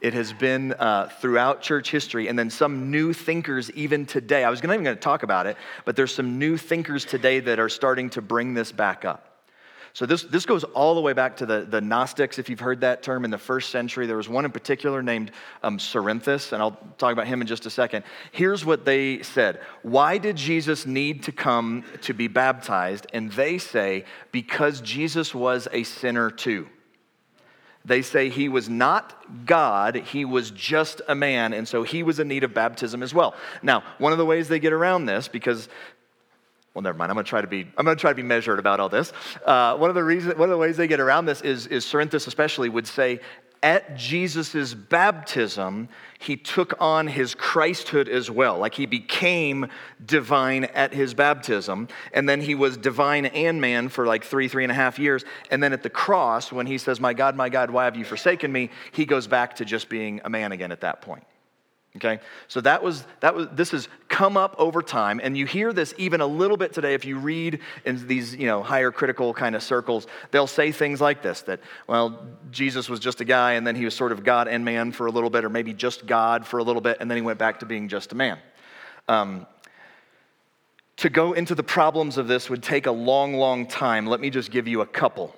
it 0.00 0.14
has 0.14 0.32
been 0.32 0.72
uh, 0.72 1.10
throughout 1.20 1.60
church 1.60 1.90
history, 1.90 2.26
and 2.28 2.38
then 2.38 2.48
some 2.48 2.90
new 2.90 3.12
thinkers 3.12 3.70
even 3.72 4.06
today. 4.06 4.42
I 4.42 4.48
was 4.48 4.62
not 4.62 4.72
even 4.72 4.84
going 4.84 4.96
to 4.96 5.02
talk 5.02 5.22
about 5.22 5.46
it, 5.46 5.58
but 5.84 5.96
there's 5.96 6.14
some 6.14 6.38
new 6.38 6.56
thinkers 6.56 7.04
today 7.04 7.40
that 7.40 7.58
are 7.58 7.68
starting 7.68 8.08
to 8.08 8.22
bring 8.22 8.54
this 8.54 8.72
back 8.72 9.04
up. 9.04 9.25
So 9.96 10.04
this, 10.04 10.24
this 10.24 10.44
goes 10.44 10.62
all 10.62 10.94
the 10.94 11.00
way 11.00 11.14
back 11.14 11.38
to 11.38 11.46
the, 11.46 11.62
the 11.62 11.80
Gnostics, 11.80 12.38
if 12.38 12.50
you've 12.50 12.60
heard 12.60 12.82
that 12.82 13.02
term 13.02 13.24
in 13.24 13.30
the 13.30 13.38
first 13.38 13.70
century. 13.70 14.06
There 14.06 14.18
was 14.18 14.28
one 14.28 14.44
in 14.44 14.50
particular 14.50 15.02
named 15.02 15.30
um, 15.62 15.78
Cerinthus, 15.78 16.52
and 16.52 16.60
I'll 16.60 16.78
talk 16.98 17.14
about 17.14 17.26
him 17.26 17.40
in 17.40 17.46
just 17.46 17.64
a 17.64 17.70
second. 17.70 18.04
Here's 18.30 18.62
what 18.62 18.84
they 18.84 19.22
said 19.22 19.58
Why 19.80 20.18
did 20.18 20.36
Jesus 20.36 20.84
need 20.84 21.22
to 21.22 21.32
come 21.32 21.82
to 22.02 22.12
be 22.12 22.28
baptized? 22.28 23.06
And 23.14 23.32
they 23.32 23.56
say, 23.56 24.04
because 24.32 24.82
Jesus 24.82 25.34
was 25.34 25.66
a 25.72 25.82
sinner 25.82 26.30
too. 26.30 26.68
They 27.86 28.02
say 28.02 28.28
he 28.28 28.50
was 28.50 28.68
not 28.68 29.46
God, 29.46 29.94
he 29.94 30.26
was 30.26 30.50
just 30.50 31.00
a 31.08 31.14
man, 31.14 31.54
and 31.54 31.66
so 31.66 31.84
he 31.84 32.02
was 32.02 32.18
in 32.18 32.28
need 32.28 32.44
of 32.44 32.52
baptism 32.52 33.02
as 33.02 33.14
well. 33.14 33.34
Now, 33.62 33.82
one 33.96 34.12
of 34.12 34.18
the 34.18 34.26
ways 34.26 34.48
they 34.48 34.58
get 34.58 34.74
around 34.74 35.06
this, 35.06 35.26
because 35.26 35.70
well, 36.76 36.82
never 36.82 36.98
mind. 36.98 37.10
I'm 37.10 37.14
going 37.14 37.24
to 37.24 37.30
try 37.30 37.40
to 37.40 37.46
be. 37.46 37.66
I'm 37.78 37.86
going 37.86 37.96
to 37.96 38.00
try 38.00 38.10
to 38.10 38.14
be 38.14 38.22
measured 38.22 38.58
about 38.58 38.80
all 38.80 38.90
this. 38.90 39.10
Uh, 39.46 39.78
one 39.78 39.88
of 39.88 39.94
the 39.96 40.04
reasons, 40.04 40.36
one 40.36 40.50
of 40.50 40.50
the 40.50 40.58
ways 40.58 40.76
they 40.76 40.86
get 40.86 41.00
around 41.00 41.24
this 41.24 41.40
is, 41.40 41.66
is 41.68 41.86
Cerinthus 41.86 42.26
especially 42.26 42.68
would 42.68 42.86
say, 42.86 43.20
at 43.62 43.96
Jesus' 43.96 44.74
baptism, 44.74 45.88
he 46.18 46.36
took 46.36 46.74
on 46.78 47.06
his 47.06 47.34
Christhood 47.34 48.08
as 48.08 48.30
well. 48.30 48.58
Like 48.58 48.74
he 48.74 48.84
became 48.84 49.68
divine 50.04 50.64
at 50.64 50.92
his 50.92 51.14
baptism, 51.14 51.88
and 52.12 52.28
then 52.28 52.42
he 52.42 52.54
was 52.54 52.76
divine 52.76 53.24
and 53.24 53.58
man 53.58 53.88
for 53.88 54.06
like 54.06 54.22
three, 54.22 54.46
three 54.46 54.62
and 54.62 54.70
a 54.70 54.74
half 54.74 54.98
years. 54.98 55.24
And 55.50 55.62
then 55.62 55.72
at 55.72 55.82
the 55.82 55.88
cross, 55.88 56.52
when 56.52 56.66
he 56.66 56.76
says, 56.76 57.00
My 57.00 57.14
God, 57.14 57.36
my 57.36 57.48
God, 57.48 57.70
why 57.70 57.86
have 57.86 57.96
you 57.96 58.04
forsaken 58.04 58.52
me? 58.52 58.68
He 58.92 59.06
goes 59.06 59.26
back 59.26 59.56
to 59.56 59.64
just 59.64 59.88
being 59.88 60.20
a 60.26 60.28
man 60.28 60.52
again 60.52 60.72
at 60.72 60.82
that 60.82 61.00
point. 61.00 61.24
Okay, 61.96 62.20
so 62.48 62.60
that 62.60 62.82
was 62.82 63.04
that 63.20 63.34
was 63.34 63.48
this 63.52 63.70
has 63.70 63.88
come 64.08 64.36
up 64.36 64.54
over 64.58 64.82
time, 64.82 65.18
and 65.22 65.36
you 65.36 65.46
hear 65.46 65.72
this 65.72 65.94
even 65.96 66.20
a 66.20 66.26
little 66.26 66.56
bit 66.56 66.72
today. 66.74 66.94
If 66.94 67.04
you 67.06 67.18
read 67.18 67.60
in 67.84 68.06
these 68.06 68.34
you 68.34 68.46
know 68.46 68.62
higher 68.62 68.90
critical 68.90 69.32
kind 69.32 69.56
of 69.56 69.62
circles, 69.62 70.06
they'll 70.30 70.46
say 70.46 70.72
things 70.72 71.00
like 71.00 71.22
this: 71.22 71.40
that 71.42 71.60
well, 71.86 72.26
Jesus 72.50 72.88
was 72.88 73.00
just 73.00 73.20
a 73.22 73.24
guy, 73.24 73.54
and 73.54 73.66
then 73.66 73.76
he 73.76 73.84
was 73.84 73.94
sort 73.94 74.12
of 74.12 74.24
God 74.24 74.46
and 74.46 74.64
man 74.64 74.92
for 74.92 75.06
a 75.06 75.10
little 75.10 75.30
bit, 75.30 75.44
or 75.44 75.48
maybe 75.48 75.72
just 75.72 76.06
God 76.06 76.46
for 76.46 76.58
a 76.58 76.62
little 76.62 76.82
bit, 76.82 76.98
and 77.00 77.10
then 77.10 77.16
he 77.16 77.22
went 77.22 77.38
back 77.38 77.60
to 77.60 77.66
being 77.66 77.88
just 77.88 78.12
a 78.12 78.14
man. 78.14 78.38
Um, 79.08 79.46
to 80.98 81.10
go 81.10 81.32
into 81.32 81.54
the 81.54 81.62
problems 81.62 82.18
of 82.18 82.28
this 82.28 82.48
would 82.50 82.62
take 82.62 82.86
a 82.86 82.90
long, 82.90 83.34
long 83.34 83.66
time. 83.66 84.06
Let 84.06 84.20
me 84.20 84.30
just 84.30 84.50
give 84.50 84.66
you 84.66 84.80
a 84.80 84.86
couple. 84.86 85.34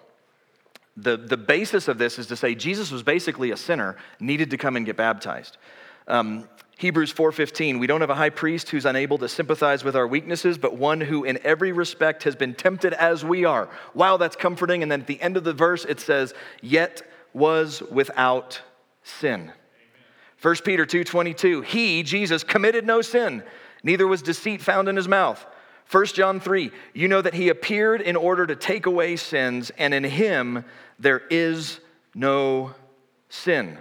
The, 0.97 1.17
the 1.17 1.37
basis 1.37 1.88
of 1.88 1.99
this 1.99 2.19
is 2.19 2.27
to 2.29 2.37
say 2.37 2.55
Jesus 2.55 2.91
was 2.91 3.03
basically 3.03 3.50
a 3.53 3.57
sinner, 3.57 3.97
needed 4.19 4.50
to 4.50 4.57
come 4.57 4.77
and 4.77 4.85
get 4.85 4.97
baptized. 4.97 5.57
Um, 6.09 6.49
Hebrews 6.79 7.12
4:15 7.12 7.81
We 7.81 7.87
don't 7.87 8.00
have 8.00 8.11
a 8.11 8.15
high 8.15 8.31
priest 8.31 8.71
who's 8.71 8.87
unable 8.87 9.19
to 9.19 9.29
sympathize 9.29 9.85
with 9.85 9.95
our 9.95 10.07
weaknesses 10.07 10.59
but 10.59 10.77
one 10.77 11.00
who 11.00 11.25
in 11.25 11.38
every 11.45 11.73
respect 11.73 12.23
has 12.23 12.35
been 12.35 12.55
tempted 12.55 12.95
as 12.95 13.25
we 13.25 13.45
are. 13.45 13.69
Wow, 13.95 14.17
that's 14.17 14.37
comforting 14.37 14.83
and 14.83 14.91
then 14.91 15.00
at 15.00 15.07
the 15.07 15.21
end 15.21 15.37
of 15.37 15.45
the 15.45 15.53
verse 15.53 15.85
it 15.85 16.00
says 16.00 16.35
yet 16.62 17.03
was 17.35 17.83
without 17.91 18.62
sin. 19.03 19.41
Amen. 19.41 19.53
1 20.41 20.55
Peter 20.65 20.87
2:22 20.87 21.65
He 21.65 22.03
Jesus 22.03 22.45
committed 22.45 22.87
no 22.87 23.03
sin 23.03 23.43
neither 23.83 24.07
was 24.07 24.23
deceit 24.23 24.62
found 24.62 24.88
in 24.88 24.97
his 24.97 25.09
mouth. 25.09 25.45
1 25.91 26.07
John 26.07 26.38
3 26.38 26.71
You 26.95 27.09
know 27.09 27.21
that 27.21 27.35
he 27.35 27.49
appeared 27.49 28.00
in 28.00 28.15
order 28.15 28.47
to 28.47 28.55
take 28.55 28.87
away 28.87 29.17
sins 29.17 29.73
and 29.79 29.93
in 29.93 30.05
him 30.05 30.65
there 31.00 31.23
is 31.29 31.81
no 32.15 32.73
sin. 33.29 33.79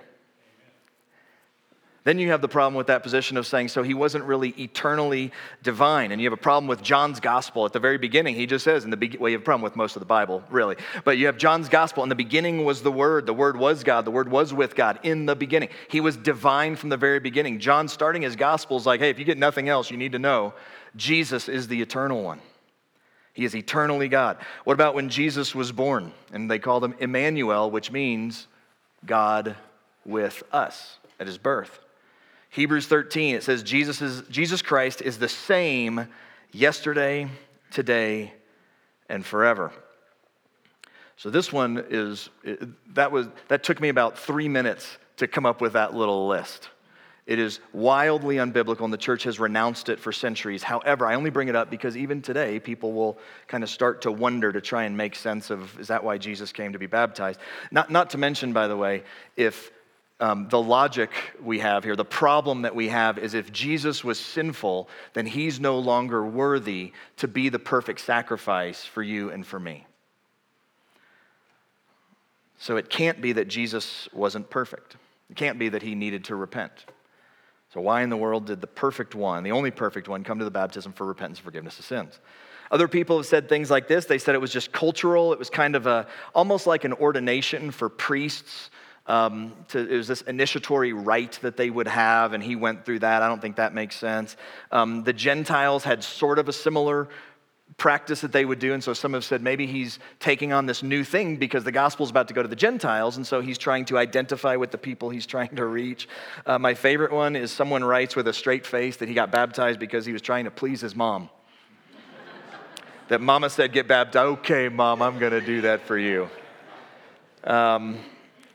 Then 2.08 2.20
you 2.20 2.30
have 2.30 2.40
the 2.40 2.48
problem 2.48 2.76
with 2.76 2.88
that 2.88 3.04
position 3.04 3.36
of 3.36 3.46
saying, 3.46 3.68
so 3.68 3.84
he 3.84 3.94
wasn't 3.94 4.24
really 4.24 4.52
eternally 4.52 5.34
divine. 5.62 6.14
And 6.14 6.22
you 6.22 6.26
have 6.28 6.40
a 6.40 6.42
problem 6.42 6.66
with 6.66 6.82
John's 6.82 7.20
gospel 7.20 7.66
at 7.66 7.74
the 7.74 7.82
very 7.82 7.98
beginning. 7.98 8.34
He 8.34 8.46
just 8.46 8.64
says, 8.64 8.86
in 8.86 8.92
the 8.92 8.96
beginning, 8.96 9.20
well, 9.22 9.30
you 9.30 9.36
have 9.36 9.42
a 9.42 9.44
problem 9.44 9.64
with 9.64 9.76
most 9.76 9.98
of 9.98 10.00
the 10.00 10.06
Bible, 10.06 10.42
really. 10.50 10.78
But 11.04 11.18
you 11.18 11.26
have 11.26 11.38
John's 11.38 11.68
gospel. 11.68 12.04
In 12.04 12.08
the 12.10 12.16
beginning 12.16 12.64
was 12.64 12.82
the 12.82 12.94
Word. 12.94 13.26
The 13.26 13.34
Word 13.34 13.58
was 13.58 13.84
God. 13.84 14.06
The 14.06 14.12
Word 14.12 14.32
was 14.32 14.54
with 14.54 14.74
God 14.74 15.00
in 15.04 15.26
the 15.26 15.36
beginning. 15.36 15.68
He 15.90 16.00
was 16.00 16.16
divine 16.16 16.78
from 16.78 16.88
the 16.88 16.96
very 16.96 17.20
beginning. 17.20 17.60
John, 17.60 17.90
starting 17.90 18.22
his 18.22 18.38
gospel, 18.38 18.78
is 18.78 18.86
like, 18.86 19.02
hey, 19.02 19.10
if 19.10 19.20
you 19.20 19.26
get 19.26 19.38
nothing 19.38 19.68
else, 19.68 19.92
you 19.92 19.98
need 19.98 20.14
to 20.14 20.20
know 20.20 20.54
Jesus 20.96 21.50
is 21.50 21.68
the 21.68 21.82
eternal 21.82 22.24
one. 22.24 22.40
He 23.34 23.44
is 23.44 23.54
eternally 23.54 24.08
God. 24.08 24.38
What 24.64 24.76
about 24.76 24.96
when 24.96 25.10
Jesus 25.10 25.54
was 25.54 25.74
born? 25.74 26.14
And 26.32 26.50
they 26.50 26.58
called 26.58 26.86
him 26.86 26.96
Emmanuel, 27.00 27.70
which 27.70 27.92
means 27.92 28.48
God 29.06 29.58
with 30.06 30.42
us 30.54 31.00
at 31.20 31.28
his 31.28 31.38
birth. 31.38 31.82
Hebrews 32.50 32.88
13, 32.88 33.36
it 33.36 33.44
says 33.44 33.64
Jesus, 33.64 34.02
is, 34.02 34.22
Jesus 34.30 34.62
Christ 34.62 35.02
is 35.02 35.20
the 35.20 35.30
same 35.30 36.08
yesterday, 36.52 37.30
today, 37.72 38.34
and 39.10 39.26
forever. 39.26 39.72
So 41.18 41.30
this 41.30 41.52
one 41.52 41.84
is, 41.90 42.30
that, 42.94 43.12
was, 43.12 43.28
that 43.48 43.64
took 43.64 43.82
me 43.82 43.90
about 43.90 44.18
three 44.18 44.48
minutes 44.48 44.98
to 45.18 45.28
come 45.28 45.46
up 45.46 45.62
with 45.62 45.74
that 45.74 45.94
little 45.94 46.28
list. 46.28 46.70
It 47.26 47.40
is 47.40 47.60
wildly 47.74 48.38
unbiblical, 48.38 48.86
and 48.86 48.94
the 48.94 48.98
church 48.98 49.24
has 49.24 49.38
renounced 49.38 49.90
it 49.90 50.00
for 50.00 50.14
centuries. 50.14 50.64
However, 50.64 51.06
I 51.06 51.16
only 51.16 51.30
bring 51.30 51.50
it 51.50 51.58
up 51.58 51.70
because 51.70 51.98
even 51.98 52.22
today, 52.22 52.58
people 52.58 52.94
will 52.94 53.18
kind 53.50 53.66
of 53.66 53.70
start 53.70 54.02
to 54.04 54.12
wonder 54.12 54.54
to 54.54 54.62
try 54.62 54.84
and 54.84 54.96
make 54.96 55.14
sense 55.14 55.50
of 55.50 55.78
is 55.78 55.90
that 55.90 56.06
why 56.06 56.18
Jesus 56.18 56.54
came 56.54 56.72
to 56.72 56.80
be 56.80 56.86
baptized? 56.86 57.40
Not, 57.70 57.92
not 57.92 58.12
to 58.12 58.18
mention, 58.18 58.54
by 58.54 58.70
the 58.70 58.78
way, 58.78 59.04
if 59.36 59.72
um, 60.20 60.48
the 60.50 60.62
logic 60.62 61.12
we 61.44 61.60
have 61.60 61.84
here, 61.84 61.96
the 61.96 62.04
problem 62.04 62.64
that 62.64 62.74
we 62.74 62.90
have 62.90 63.20
is 63.20 63.34
if 63.34 63.52
Jesus 63.52 64.04
was 64.04 64.20
sinful, 64.20 64.90
then 65.14 65.28
he's 65.28 65.60
no 65.60 65.78
longer 65.78 66.26
worthy 66.26 66.92
to 67.18 67.28
be 67.28 67.50
the 67.50 67.60
perfect 67.60 68.00
sacrifice 68.00 68.84
for 68.84 69.04
you 69.04 69.30
and 69.30 69.46
for 69.46 69.60
me. 69.60 69.86
So 72.58 72.78
it 72.78 72.90
can't 72.90 73.22
be 73.22 73.34
that 73.34 73.48
Jesus 73.48 74.10
wasn't 74.12 74.50
perfect. 74.50 74.96
It 75.30 75.36
can't 75.36 75.60
be 75.60 75.70
that 75.70 75.84
he 75.84 75.94
needed 75.94 76.24
to 76.26 76.36
repent. 76.36 76.86
So, 77.74 77.82
why 77.82 78.02
in 78.02 78.10
the 78.10 78.18
world 78.18 78.48
did 78.48 78.62
the 78.62 78.68
perfect 78.68 79.14
one, 79.14 79.44
the 79.44 79.52
only 79.52 79.72
perfect 79.72 80.08
one, 80.08 80.24
come 80.24 80.40
to 80.40 80.46
the 80.46 80.52
baptism 80.52 80.94
for 80.94 81.06
repentance 81.06 81.40
and 81.40 81.46
forgiveness 81.46 81.78
of 81.78 81.86
sins? 81.86 82.20
Other 82.72 82.88
people 82.88 83.18
have 83.18 83.26
said 83.26 83.48
things 83.48 83.70
like 83.70 83.88
this. 83.88 84.06
They 84.06 84.18
said 84.18 84.36
it 84.36 84.42
was 84.42 84.52
just 84.52 84.72
cultural. 84.72 85.32
It 85.34 85.40
was 85.40 85.50
kind 85.50 85.76
of 85.76 85.86
a, 85.86 86.08
almost 86.34 86.66
like 86.66 86.86
an 86.86 86.94
ordination 86.94 87.72
for 87.72 87.90
priests 87.90 88.70
um, 89.08 89.54
to, 89.70 89.80
it 89.80 89.96
was 89.96 90.08
this 90.08 90.22
initiatory 90.22 90.92
rite 90.94 91.40
that 91.42 91.56
they 91.56 91.70
would 91.70 91.88
have, 91.88 92.34
and 92.34 92.44
he 92.44 92.56
went 92.56 92.86
through 92.86 93.00
that. 93.00 93.22
I 93.24 93.28
don't 93.28 93.42
think 93.42 93.56
that 93.56 93.74
makes 93.74 93.96
sense. 93.96 94.36
Um, 94.72 95.04
the 95.04 95.14
Gentiles 95.14 95.84
had 95.84 96.04
sort 96.04 96.40
of 96.40 96.50
a 96.50 96.54
similar 96.54 97.08
practice 97.78 98.22
that 98.22 98.32
they 98.32 98.44
would 98.44 98.60
do, 98.60 98.74
and 98.74 98.84
so 98.84 98.94
some 98.94 99.14
have 99.14 99.24
said 99.24 99.42
maybe 99.42 99.66
he's 99.66 100.00
taking 100.20 100.52
on 100.52 100.66
this 100.66 100.84
new 100.84 101.04
thing 101.04 101.38
because 101.38 101.64
the 101.64 101.72
gospel 101.72 102.04
is 102.06 102.10
about 102.10 102.28
to 102.28 102.34
go 102.34 102.42
to 102.42 102.48
the 102.48 102.56
Gentiles, 102.56 103.18
and 103.18 103.26
so 103.26 103.40
he's 103.40 103.58
trying 103.58 103.86
to 103.86 103.98
identify 103.98 104.56
with 104.56 104.72
the 104.72 104.78
people 104.78 105.10
he's 105.10 105.26
trying 105.26 105.56
to 105.56 105.66
reach. 105.66 106.10
Uh, 106.46 106.60
my 106.60 106.74
favorite 106.74 107.12
one 107.12 107.36
is 107.36 107.52
someone 107.52 107.84
writes 107.84 108.16
with 108.16 108.28
a 108.28 108.34
straight 108.34 108.66
face 108.66 108.98
that 108.98 109.08
he 109.08 109.14
got 109.14 109.32
baptized 109.32 109.80
because 109.80 110.06
he 110.06 110.12
was 110.12 110.22
trying 110.22 110.46
to 110.46 110.52
please 110.52 110.82
his 110.82 110.96
mom. 110.96 111.30
that 113.08 113.22
mama 113.22 113.50
said, 113.50 113.72
Get 113.72 113.88
baptized. 113.88 114.40
Okay, 114.40 114.70
mom, 114.70 115.02
I'm 115.02 115.20
going 115.20 115.34
to 115.34 115.42
do 115.42 115.62
that 115.62 115.82
for 115.82 115.98
you. 115.98 116.30
Um, 117.44 118.00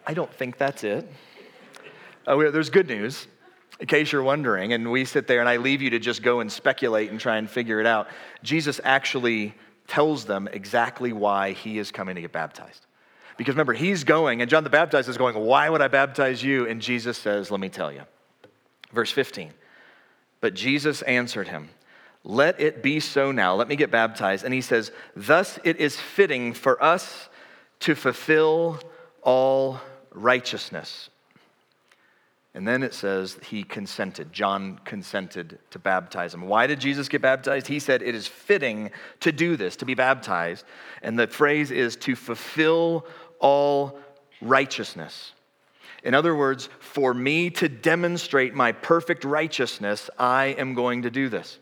I 0.07 0.15
don't 0.15 0.33
think 0.33 0.59
that's 0.59 0.85
it. 0.85 1.09
Uh, 2.27 2.37
there's 2.51 2.71
good 2.71 2.89
news, 2.89 3.27
in 3.81 3.87
case 3.87 4.13
you're 4.13 4.23
wondering, 4.23 4.73
and 4.73 4.91
we 4.91 5.05
sit 5.05 5.27
there 5.27 5.41
and 5.41 5.49
I 5.49 5.57
leave 5.57 5.83
you 5.83 5.91
to 5.91 5.99
just 5.99 6.23
go 6.23 6.41
and 6.41 6.51
speculate 6.51 7.11
and 7.11 7.19
try 7.19 7.37
and 7.37 7.49
figure 7.49 7.81
it 7.81 7.87
out. 7.87 8.09
Jesus 8.43 8.81
actually 8.85 9.55
tells 9.87 10.25
them 10.25 10.49
exactly 10.53 11.13
why 11.13 11.53
he 11.53 11.79
is 11.79 11.91
coming 11.91 12.15
to 12.15 12.21
get 12.21 12.33
baptized. 12.33 12.87
Because 13.37 13.55
remember, 13.55 13.73
he's 13.73 14.05
going, 14.05 14.41
and 14.41 14.51
John 14.51 14.65
the 14.65 14.71
Baptist 14.71 15.09
is 15.09 15.17
going, 15.17 15.37
Why 15.37 15.69
would 15.69 15.81
I 15.81 15.89
baptize 15.89 16.43
you? 16.43 16.69
And 16.69 16.81
Jesus 16.81 17.19
says, 17.19 17.51
Let 17.51 17.61
me 17.61 17.69
tell 17.69 17.91
you. 17.93 18.03
Verse 18.93 19.11
15. 19.11 19.53
But 20.41 20.55
Jesus 20.55 21.03
answered 21.03 21.49
him, 21.49 21.71
Let 22.25 22.61
it 22.61 22.83
be 22.83 23.01
so 23.01 23.33
now. 23.33 23.55
Let 23.55 23.69
me 23.69 23.77
get 23.77 23.91
baptized. 23.91 24.45
And 24.45 24.53
he 24.53 24.61
says, 24.61 24.93
Thus 25.17 25.59
it 25.65 25.79
is 25.79 25.99
fitting 25.99 26.53
for 26.53 26.83
us 26.83 27.29
to 27.81 27.95
fulfill 27.95 28.79
all 29.23 29.81
righteousness. 30.13 31.11
And 32.55 32.69
then 32.69 32.83
it 32.83 32.93
says 32.93 33.39
he 33.49 33.63
consented. 33.63 34.33
John 34.33 34.79
consented 34.85 35.59
to 35.71 35.79
baptize 35.79 36.35
him. 36.35 36.43
Why 36.43 36.67
did 36.67 36.81
Jesus 36.81 37.09
get 37.09 37.23
baptized? 37.23 37.67
He 37.67 37.79
said 37.79 38.03
it 38.03 38.15
is 38.15 38.27
fitting 38.27 38.91
to 39.21 39.33
do 39.33 39.57
this, 39.57 39.77
to 39.77 39.87
be 39.87 39.95
baptized. 39.95 40.67
And 41.03 41.19
the 41.19 41.27
phrase 41.27 41.71
is 41.71 41.97
to 41.97 42.15
fulfill 42.15 43.07
all 43.39 43.99
righteousness. 44.43 45.33
In 46.05 46.15
other 46.15 46.35
words, 46.35 46.69
for 46.81 47.15
me 47.15 47.49
to 47.51 47.69
demonstrate 47.69 48.55
my 48.55 48.73
perfect 48.73 49.25
righteousness, 49.25 50.11
I 50.19 50.47
am 50.59 50.75
going 50.75 51.03
to 51.03 51.11
do 51.11 51.29
this. 51.29 51.59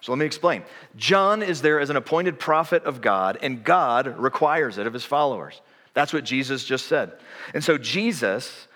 So 0.00 0.12
let 0.12 0.18
me 0.18 0.24
explain. 0.24 0.62
John 0.96 1.42
is 1.42 1.60
there 1.60 1.78
as 1.78 1.90
an 1.90 1.96
appointed 1.96 2.38
prophet 2.38 2.84
of 2.84 3.02
God, 3.02 3.38
and 3.42 3.62
God 3.62 4.06
requires 4.18 4.78
it 4.78 4.86
of 4.86 4.94
his 4.94 5.04
followers. 5.04 5.60
That's 6.00 6.14
what 6.14 6.24
Jesus 6.24 6.64
just 6.64 6.86
said. 6.86 7.12
And 7.52 7.62
so 7.62 7.76
Jesus, 7.76 8.68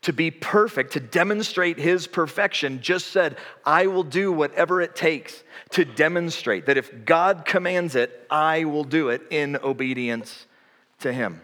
to 0.00 0.14
be 0.14 0.30
perfect, 0.30 0.94
to 0.94 1.00
demonstrate 1.00 1.76
his 1.76 2.06
perfection, 2.06 2.80
just 2.80 3.08
said, 3.08 3.36
I 3.66 3.86
will 3.88 4.02
do 4.02 4.32
whatever 4.32 4.80
it 4.80 4.96
takes 4.96 5.44
to 5.72 5.84
demonstrate 5.84 6.64
that 6.64 6.78
if 6.78 7.04
God 7.04 7.44
commands 7.44 7.96
it, 7.96 8.26
I 8.30 8.64
will 8.64 8.84
do 8.84 9.10
it 9.10 9.20
in 9.28 9.58
obedience 9.58 10.46
to 11.00 11.12
him. 11.12 11.42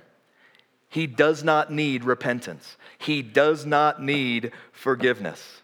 He 0.89 1.07
does 1.07 1.45
not 1.45 1.71
need 1.71 2.05
repentance. 2.05 2.79
He 2.97 3.21
does 3.21 3.67
not 3.67 4.03
need 4.03 4.53
forgiveness. 4.73 5.61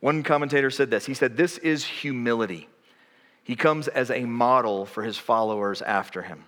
One 0.00 0.22
commentator 0.22 0.70
said 0.70 0.90
this 0.90 1.06
He 1.06 1.14
said, 1.14 1.38
This 1.38 1.56
is 1.56 1.86
humility. 1.86 2.68
He 3.42 3.56
comes 3.56 3.88
as 3.88 4.10
a 4.10 4.26
model 4.26 4.84
for 4.84 5.04
his 5.04 5.16
followers 5.16 5.80
after 5.80 6.20
him. 6.20 6.44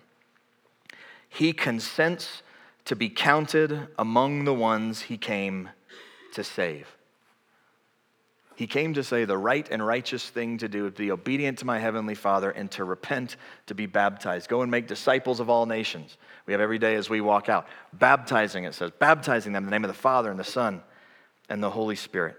He 1.29 1.53
consents 1.53 2.41
to 2.85 2.95
be 2.95 3.09
counted 3.09 3.87
among 3.97 4.45
the 4.45 4.53
ones 4.53 5.03
he 5.03 5.17
came 5.17 5.69
to 6.33 6.43
save. 6.43 6.87
He 8.55 8.67
came 8.67 8.93
to 8.95 9.05
say 9.05 9.23
the 9.23 9.37
right 9.37 9.65
and 9.71 9.85
righteous 9.85 10.29
thing 10.29 10.57
to 10.57 10.67
do, 10.67 10.89
to 10.89 10.97
be 10.97 11.11
obedient 11.11 11.59
to 11.59 11.65
my 11.65 11.79
heavenly 11.79 12.15
Father, 12.15 12.51
and 12.51 12.69
to 12.71 12.83
repent, 12.83 13.37
to 13.67 13.73
be 13.73 13.85
baptized. 13.85 14.49
Go 14.49 14.63
and 14.63 14.69
make 14.69 14.85
disciples 14.85 15.39
of 15.39 15.49
all 15.49 15.65
nations. 15.65 16.17
We 16.45 16.51
have 16.51 16.59
every 16.59 16.77
day 16.77 16.95
as 16.95 17.09
we 17.09 17.21
walk 17.21 17.47
out. 17.47 17.67
Baptizing, 17.93 18.65
it 18.65 18.73
says, 18.73 18.91
baptizing 18.99 19.53
them 19.53 19.63
in 19.63 19.67
the 19.67 19.71
name 19.71 19.85
of 19.85 19.87
the 19.87 19.93
Father 19.93 20.29
and 20.29 20.37
the 20.37 20.43
Son 20.43 20.81
and 21.47 21.63
the 21.63 21.69
Holy 21.69 21.95
Spirit. 21.95 22.35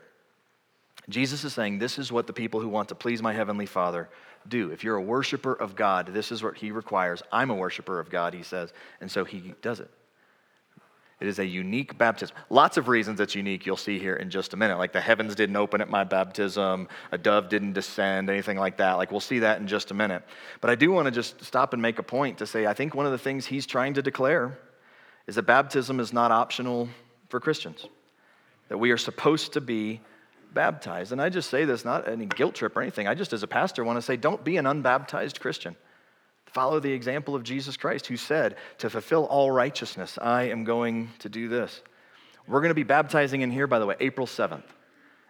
Jesus 1.09 1.43
is 1.43 1.55
saying, 1.55 1.79
This 1.79 1.99
is 1.99 2.13
what 2.13 2.27
the 2.27 2.35
people 2.35 2.61
who 2.61 2.69
want 2.69 2.91
to 2.91 2.95
please 2.95 3.23
my 3.23 3.33
heavenly 3.33 3.65
Father 3.65 4.11
do. 4.49 4.71
If 4.71 4.85
you're 4.85 4.97
a 4.97 5.03
worshiper 5.03 5.55
of 5.55 5.77
God, 5.77 6.09
this 6.09 6.33
is 6.33 6.43
what 6.43 6.57
he 6.57 6.71
requires. 6.71 7.23
I'm 7.33 7.51
a 7.51 7.55
worshiper 7.55 8.01
of 8.01 8.11
God, 8.11 8.35
he 8.35 8.43
says, 8.43 8.73
and 9.01 9.11
so 9.11 9.25
he 9.25 9.55
does 9.63 9.81
it. 9.81 9.91
It 11.21 11.29
is 11.29 11.39
a 11.39 11.45
unique 11.45 11.99
baptism. 11.99 12.35
Lots 12.49 12.79
of 12.79 12.89
reasons 12.89 13.21
it's 13.21 13.35
unique 13.35 13.67
you'll 13.67 13.77
see 13.77 13.99
here 13.99 14.17
in 14.17 14.31
just 14.31 14.55
a 14.55 14.57
minute. 14.57 14.79
Like 14.79 14.93
the 14.93 15.03
heavens 15.03 15.35
didn't 15.35 15.57
open 15.57 15.83
at 15.83 15.91
my 15.91 16.03
baptism, 16.03 16.89
a 17.13 17.19
dove 17.19 17.51
didn't 17.51 17.75
descend, 17.75 18.31
anything 18.31 18.57
like 18.57 18.79
that. 18.79 18.95
Like 18.95 19.11
we'll 19.11 19.21
see 19.21 19.41
that 19.41 19.61
in 19.61 19.67
just 19.67 19.91
a 19.91 19.95
minute. 19.95 20.23
But 20.63 20.71
I 20.71 20.77
do 20.77 20.91
want 20.91 21.07
to 21.07 21.11
just 21.11 21.45
stop 21.45 21.75
and 21.75 21.83
make 21.83 21.99
a 21.99 22.03
point 22.03 22.39
to 22.39 22.47
say 22.47 22.67
I 22.67 22.73
think 22.73 22.95
one 22.95 23.05
of 23.05 23.13
the 23.13 23.19
things 23.19 23.45
he's 23.45 23.67
trying 23.67 23.95
to 23.95 24.03
declare 24.03 24.59
is 25.27 25.35
that 25.35 25.43
baptism 25.43 26.01
is 26.01 26.13
not 26.13 26.33
optional 26.33 26.89
for 27.29 27.39
Christians, 27.39 27.87
that 28.69 28.79
we 28.79 28.91
are 28.91 28.97
supposed 28.97 29.53
to 29.53 29.61
be 29.61 30.01
baptized. 30.55 31.13
And 31.13 31.21
I 31.21 31.29
just 31.29 31.51
say 31.51 31.65
this 31.65 31.85
not 31.85 32.09
any 32.09 32.27
guilt 32.27 32.55
trip 32.55 32.77
or 32.77 32.83
anything. 32.83 33.09
I 33.09 33.15
just, 33.15 33.33
as 33.33 33.43
a 33.43 33.49
pastor, 33.49 33.85
want 33.85 33.97
to 33.97 34.03
say 34.03 34.17
don't 34.17 34.45
be 34.45 34.57
an 34.57 34.67
unbaptized 34.67 35.41
Christian. 35.41 35.77
Follow 36.47 36.81
the 36.81 36.93
example 36.93 37.35
of 37.37 37.45
Jesus 37.45 37.77
Christ, 37.77 38.07
who 38.07 38.17
said, 38.17 38.57
To 38.79 38.91
fulfill 38.91 39.25
all 39.27 39.51
righteousness, 39.51 40.19
I 40.21 40.45
am 40.45 40.65
going 40.65 41.11
to 41.21 41.29
do 41.29 41.49
this. 41.49 41.83
We're 42.49 42.61
going 42.61 42.71
to 42.71 42.75
be 42.75 42.83
baptizing 42.83 43.43
in 43.43 43.51
here, 43.51 43.69
by 43.69 43.79
the 43.79 43.87
way, 43.87 43.95
April 44.01 44.27
7th. 44.27 44.65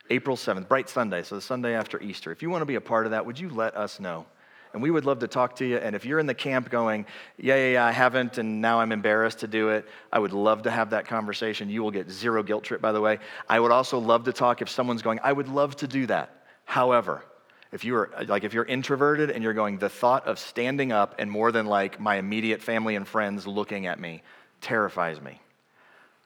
April 0.08 0.36
7th, 0.36 0.66
Bright 0.66 0.88
Sunday, 0.88 1.22
so 1.22 1.36
the 1.36 1.40
Sunday 1.40 1.74
after 1.74 2.00
Easter. 2.02 2.32
If 2.32 2.42
you 2.42 2.50
want 2.50 2.62
to 2.62 2.66
be 2.66 2.74
a 2.74 2.80
part 2.80 3.06
of 3.06 3.12
that, 3.12 3.26
would 3.26 3.38
you 3.38 3.48
let 3.50 3.76
us 3.76 4.00
know? 4.00 4.26
And 4.72 4.82
we 4.82 4.90
would 4.90 5.04
love 5.04 5.18
to 5.20 5.28
talk 5.28 5.56
to 5.56 5.66
you. 5.66 5.78
And 5.78 5.96
if 5.96 6.04
you're 6.04 6.18
in 6.18 6.26
the 6.26 6.34
camp 6.34 6.70
going, 6.70 7.06
yeah, 7.38 7.56
yeah, 7.56 7.72
yeah, 7.72 7.84
I 7.84 7.90
haven't, 7.90 8.38
and 8.38 8.60
now 8.60 8.80
I'm 8.80 8.92
embarrassed 8.92 9.40
to 9.40 9.48
do 9.48 9.70
it, 9.70 9.86
I 10.12 10.18
would 10.18 10.32
love 10.32 10.62
to 10.62 10.70
have 10.70 10.90
that 10.90 11.06
conversation. 11.06 11.68
You 11.68 11.82
will 11.82 11.90
get 11.90 12.10
zero 12.10 12.42
guilt 12.42 12.64
trip, 12.64 12.80
by 12.80 12.92
the 12.92 13.00
way. 13.00 13.18
I 13.48 13.58
would 13.58 13.72
also 13.72 13.98
love 13.98 14.24
to 14.24 14.32
talk 14.32 14.62
if 14.62 14.68
someone's 14.68 15.02
going, 15.02 15.18
I 15.22 15.32
would 15.32 15.48
love 15.48 15.76
to 15.76 15.88
do 15.88 16.06
that. 16.06 16.44
However, 16.64 17.24
if 17.72 17.84
you 17.84 17.96
are 17.96 18.10
like 18.26 18.44
if 18.44 18.52
you're 18.52 18.64
introverted 18.64 19.30
and 19.30 19.42
you're 19.42 19.54
going 19.54 19.78
the 19.78 19.88
thought 19.88 20.26
of 20.26 20.38
standing 20.38 20.92
up 20.92 21.14
and 21.18 21.30
more 21.30 21.52
than 21.52 21.66
like 21.66 22.00
my 22.00 22.16
immediate 22.16 22.62
family 22.62 22.96
and 22.96 23.06
friends 23.06 23.46
looking 23.46 23.86
at 23.86 24.00
me 24.00 24.22
terrifies 24.60 25.20
me 25.20 25.40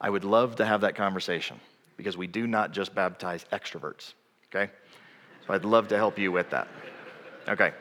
i 0.00 0.09
would 0.09 0.24
love 0.24 0.57
to 0.57 0.64
have 0.64 0.80
that 0.80 0.94
conversation 0.94 1.61
because 1.96 2.16
we 2.16 2.26
do 2.26 2.46
not 2.46 2.72
just 2.72 2.94
baptize 2.94 3.44
extroverts 3.52 4.14
okay 4.48 4.70
so 5.46 5.54
i'd 5.54 5.64
love 5.64 5.88
to 5.88 5.96
help 5.96 6.18
you 6.18 6.33
with 6.33 6.48
that 6.50 6.66
okay 7.48 7.72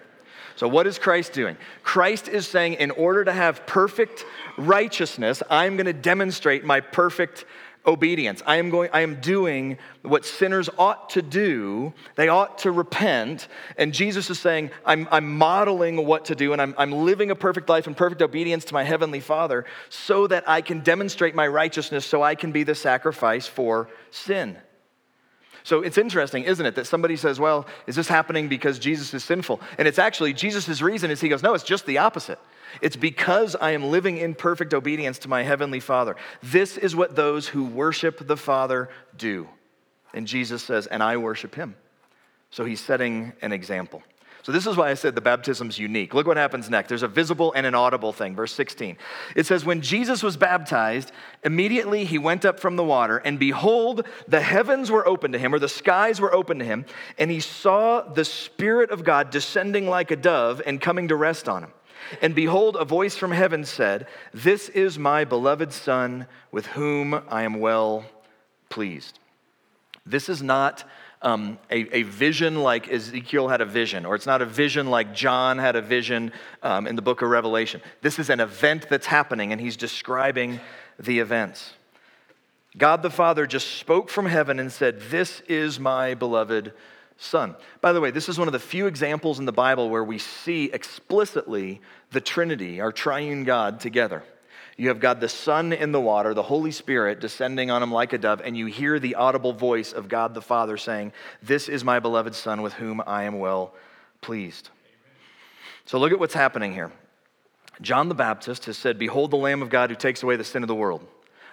so 0.55 0.67
what 0.67 0.87
is 0.87 0.97
christ 0.97 1.33
doing 1.33 1.57
christ 1.83 2.27
is 2.27 2.47
saying 2.47 2.73
in 2.75 2.91
order 2.91 3.23
to 3.23 3.33
have 3.33 3.65
perfect 3.65 4.25
righteousness 4.57 5.41
i'm 5.49 5.75
going 5.75 5.85
to 5.85 5.93
demonstrate 5.93 6.63
my 6.63 6.79
perfect 6.79 7.45
obedience. 7.85 8.41
I 8.45 8.57
am 8.57 8.69
going 8.69 8.89
I 8.93 9.01
am 9.01 9.19
doing 9.19 9.77
what 10.01 10.25
sinners 10.25 10.69
ought 10.77 11.09
to 11.11 11.21
do. 11.21 11.93
They 12.15 12.29
ought 12.29 12.59
to 12.59 12.71
repent. 12.71 13.47
And 13.77 13.93
Jesus 13.93 14.29
is 14.29 14.39
saying, 14.39 14.71
I'm, 14.85 15.07
I'm 15.11 15.37
modeling 15.37 16.05
what 16.05 16.25
to 16.25 16.35
do, 16.35 16.53
and 16.53 16.61
I'm, 16.61 16.73
I'm 16.77 16.91
living 16.91 17.31
a 17.31 17.35
perfect 17.35 17.69
life 17.69 17.87
in 17.87 17.95
perfect 17.95 18.21
obedience 18.21 18.65
to 18.65 18.73
my 18.73 18.83
heavenly 18.83 19.19
Father 19.19 19.65
so 19.89 20.27
that 20.27 20.47
I 20.47 20.61
can 20.61 20.81
demonstrate 20.81 21.35
my 21.35 21.47
righteousness, 21.47 22.05
so 22.05 22.21
I 22.23 22.35
can 22.35 22.51
be 22.51 22.63
the 22.63 22.75
sacrifice 22.75 23.47
for 23.47 23.89
sin. 24.11 24.57
So 25.63 25.81
it's 25.81 25.97
interesting, 25.97 26.43
isn't 26.43 26.65
it, 26.65 26.75
that 26.75 26.87
somebody 26.87 27.15
says, 27.15 27.39
Well, 27.39 27.65
is 27.87 27.95
this 27.95 28.07
happening 28.07 28.49
because 28.49 28.79
Jesus 28.79 29.13
is 29.13 29.23
sinful? 29.23 29.61
And 29.77 29.87
it's 29.87 29.99
actually 29.99 30.33
Jesus' 30.33 30.81
reason 30.81 31.09
is 31.09 31.21
he 31.21 31.29
goes, 31.29 31.41
No, 31.43 31.53
it's 31.53 31.63
just 31.63 31.85
the 31.85 31.99
opposite. 31.99 32.39
It's 32.81 32.95
because 32.95 33.55
I 33.55 33.71
am 33.71 33.83
living 33.83 34.17
in 34.17 34.35
perfect 34.35 34.73
obedience 34.73 35.19
to 35.19 35.29
my 35.29 35.43
heavenly 35.43 35.79
Father. 35.79 36.15
This 36.41 36.77
is 36.77 36.95
what 36.95 37.15
those 37.15 37.47
who 37.47 37.65
worship 37.65 38.27
the 38.27 38.37
Father 38.37 38.89
do. 39.17 39.47
And 40.13 40.27
Jesus 40.27 40.63
says, 40.63 40.87
and 40.87 41.01
I 41.01 41.17
worship 41.17 41.55
him. 41.55 41.75
So 42.51 42.65
he's 42.65 42.81
setting 42.81 43.33
an 43.41 43.51
example. 43.51 44.03
So, 44.43 44.51
this 44.51 44.67
is 44.67 44.75
why 44.75 44.89
I 44.89 44.93
said 44.93 45.15
the 45.15 45.21
baptism's 45.21 45.79
unique. 45.79 46.13
Look 46.13 46.27
what 46.27 46.35
happens 46.35 46.69
next. 46.69 46.89
There's 46.89 47.01
a 47.01 47.07
visible 47.07 47.53
and 47.53 47.65
an 47.65 47.73
audible 47.73 48.11
thing. 48.11 48.35
Verse 48.35 48.51
16. 48.51 48.97
It 49.37 49.45
says, 49.45 49.63
When 49.63 49.79
Jesus 49.79 50.21
was 50.21 50.35
baptized, 50.35 51.13
immediately 51.45 52.03
he 52.03 52.17
went 52.17 52.43
up 52.43 52.59
from 52.59 52.75
the 52.75 52.83
water, 52.83 53.17
and 53.19 53.39
behold, 53.39 54.05
the 54.27 54.41
heavens 54.41 54.91
were 54.91 55.07
open 55.07 55.31
to 55.31 55.39
him, 55.39 55.53
or 55.53 55.59
the 55.59 55.69
skies 55.69 56.19
were 56.19 56.33
open 56.33 56.59
to 56.59 56.65
him, 56.65 56.85
and 57.17 57.31
he 57.31 57.39
saw 57.39 58.01
the 58.01 58.25
Spirit 58.25 58.91
of 58.91 59.05
God 59.05 59.29
descending 59.29 59.87
like 59.87 60.11
a 60.11 60.17
dove 60.17 60.61
and 60.65 60.81
coming 60.81 61.07
to 61.07 61.15
rest 61.15 61.47
on 61.47 61.63
him. 61.63 61.71
And 62.21 62.35
behold, 62.35 62.75
a 62.75 62.83
voice 62.83 63.15
from 63.15 63.31
heaven 63.31 63.63
said, 63.63 64.07
This 64.33 64.67
is 64.67 64.99
my 64.99 65.23
beloved 65.23 65.71
Son, 65.71 66.27
with 66.51 66.67
whom 66.67 67.23
I 67.29 67.43
am 67.43 67.61
well 67.61 68.03
pleased. 68.67 69.19
This 70.05 70.27
is 70.27 70.43
not 70.43 70.83
um, 71.23 71.57
a, 71.71 71.97
a, 71.97 72.03
vision 72.03 72.61
like 72.61 72.91
Ezekiel 72.91 73.47
had 73.47 73.61
a 73.61 73.65
vision, 73.65 74.05
or 74.05 74.13
it's 74.13 74.25
not 74.25 74.41
a 74.41 74.45
vision 74.45 74.89
like 74.89 75.13
John 75.13 75.57
had 75.57 75.75
a 75.75 75.81
vision 75.81 76.33
um, 76.61 76.85
in 76.85 76.97
the 76.97 77.01
book 77.01 77.21
of 77.21 77.29
Revelation. 77.29 77.81
This 78.01 78.19
is 78.19 78.29
an 78.29 78.41
event 78.41 78.87
that's 78.89 79.05
happening, 79.05 79.53
and 79.53 79.59
he's 79.59 79.77
describing 79.77 80.59
the 80.99 81.19
events. 81.19 81.73
God 82.77 83.01
the 83.03 83.09
Father 83.09 83.47
just 83.47 83.77
spoke 83.77 84.09
from 84.09 84.25
heaven 84.25 84.59
and 84.59 84.71
said, 84.71 84.99
This 85.09 85.41
is 85.47 85.79
my 85.79 86.13
beloved 86.13 86.73
Son. 87.17 87.55
By 87.79 87.93
the 87.93 88.01
way, 88.01 88.11
this 88.11 88.27
is 88.27 88.37
one 88.37 88.47
of 88.49 88.51
the 88.51 88.59
few 88.59 88.87
examples 88.87 89.39
in 89.39 89.45
the 89.45 89.51
Bible 89.53 89.89
where 89.89 90.03
we 90.03 90.17
see 90.17 90.65
explicitly 90.65 91.81
the 92.11 92.21
Trinity, 92.21 92.81
our 92.81 92.91
triune 92.91 93.43
God, 93.43 93.79
together. 93.79 94.23
You 94.75 94.87
have 94.87 94.99
God 94.99 95.19
the 95.21 95.29
Son 95.29 95.71
in 95.71 95.91
the 95.91 96.01
water, 96.01 96.33
the 96.33 96.43
Holy 96.43 96.71
Spirit 96.71 97.19
descending 97.19 97.69
on 97.69 97.83
him 97.83 97.91
like 97.91 98.13
a 98.13 98.17
dove, 98.17 98.41
and 98.43 98.57
you 98.57 98.65
hear 98.65 98.99
the 98.99 99.15
audible 99.15 99.53
voice 99.53 99.93
of 99.93 100.07
God 100.07 100.33
the 100.33 100.41
Father 100.41 100.77
saying, 100.77 101.13
This 101.43 101.69
is 101.69 101.83
my 101.83 101.99
beloved 101.99 102.33
Son 102.33 102.61
with 102.61 102.73
whom 102.73 103.01
I 103.05 103.23
am 103.23 103.39
well 103.39 103.73
pleased. 104.21 104.69
So 105.85 105.99
look 105.99 106.11
at 106.11 106.19
what's 106.19 106.33
happening 106.33 106.73
here. 106.73 106.91
John 107.81 108.09
the 108.09 108.15
Baptist 108.15 108.65
has 108.65 108.77
said, 108.77 108.97
Behold 108.97 109.31
the 109.31 109.37
Lamb 109.37 109.61
of 109.61 109.69
God 109.69 109.89
who 109.89 109.95
takes 109.95 110.23
away 110.23 110.37
the 110.37 110.43
sin 110.43 110.63
of 110.63 110.67
the 110.67 110.75
world. 110.75 111.05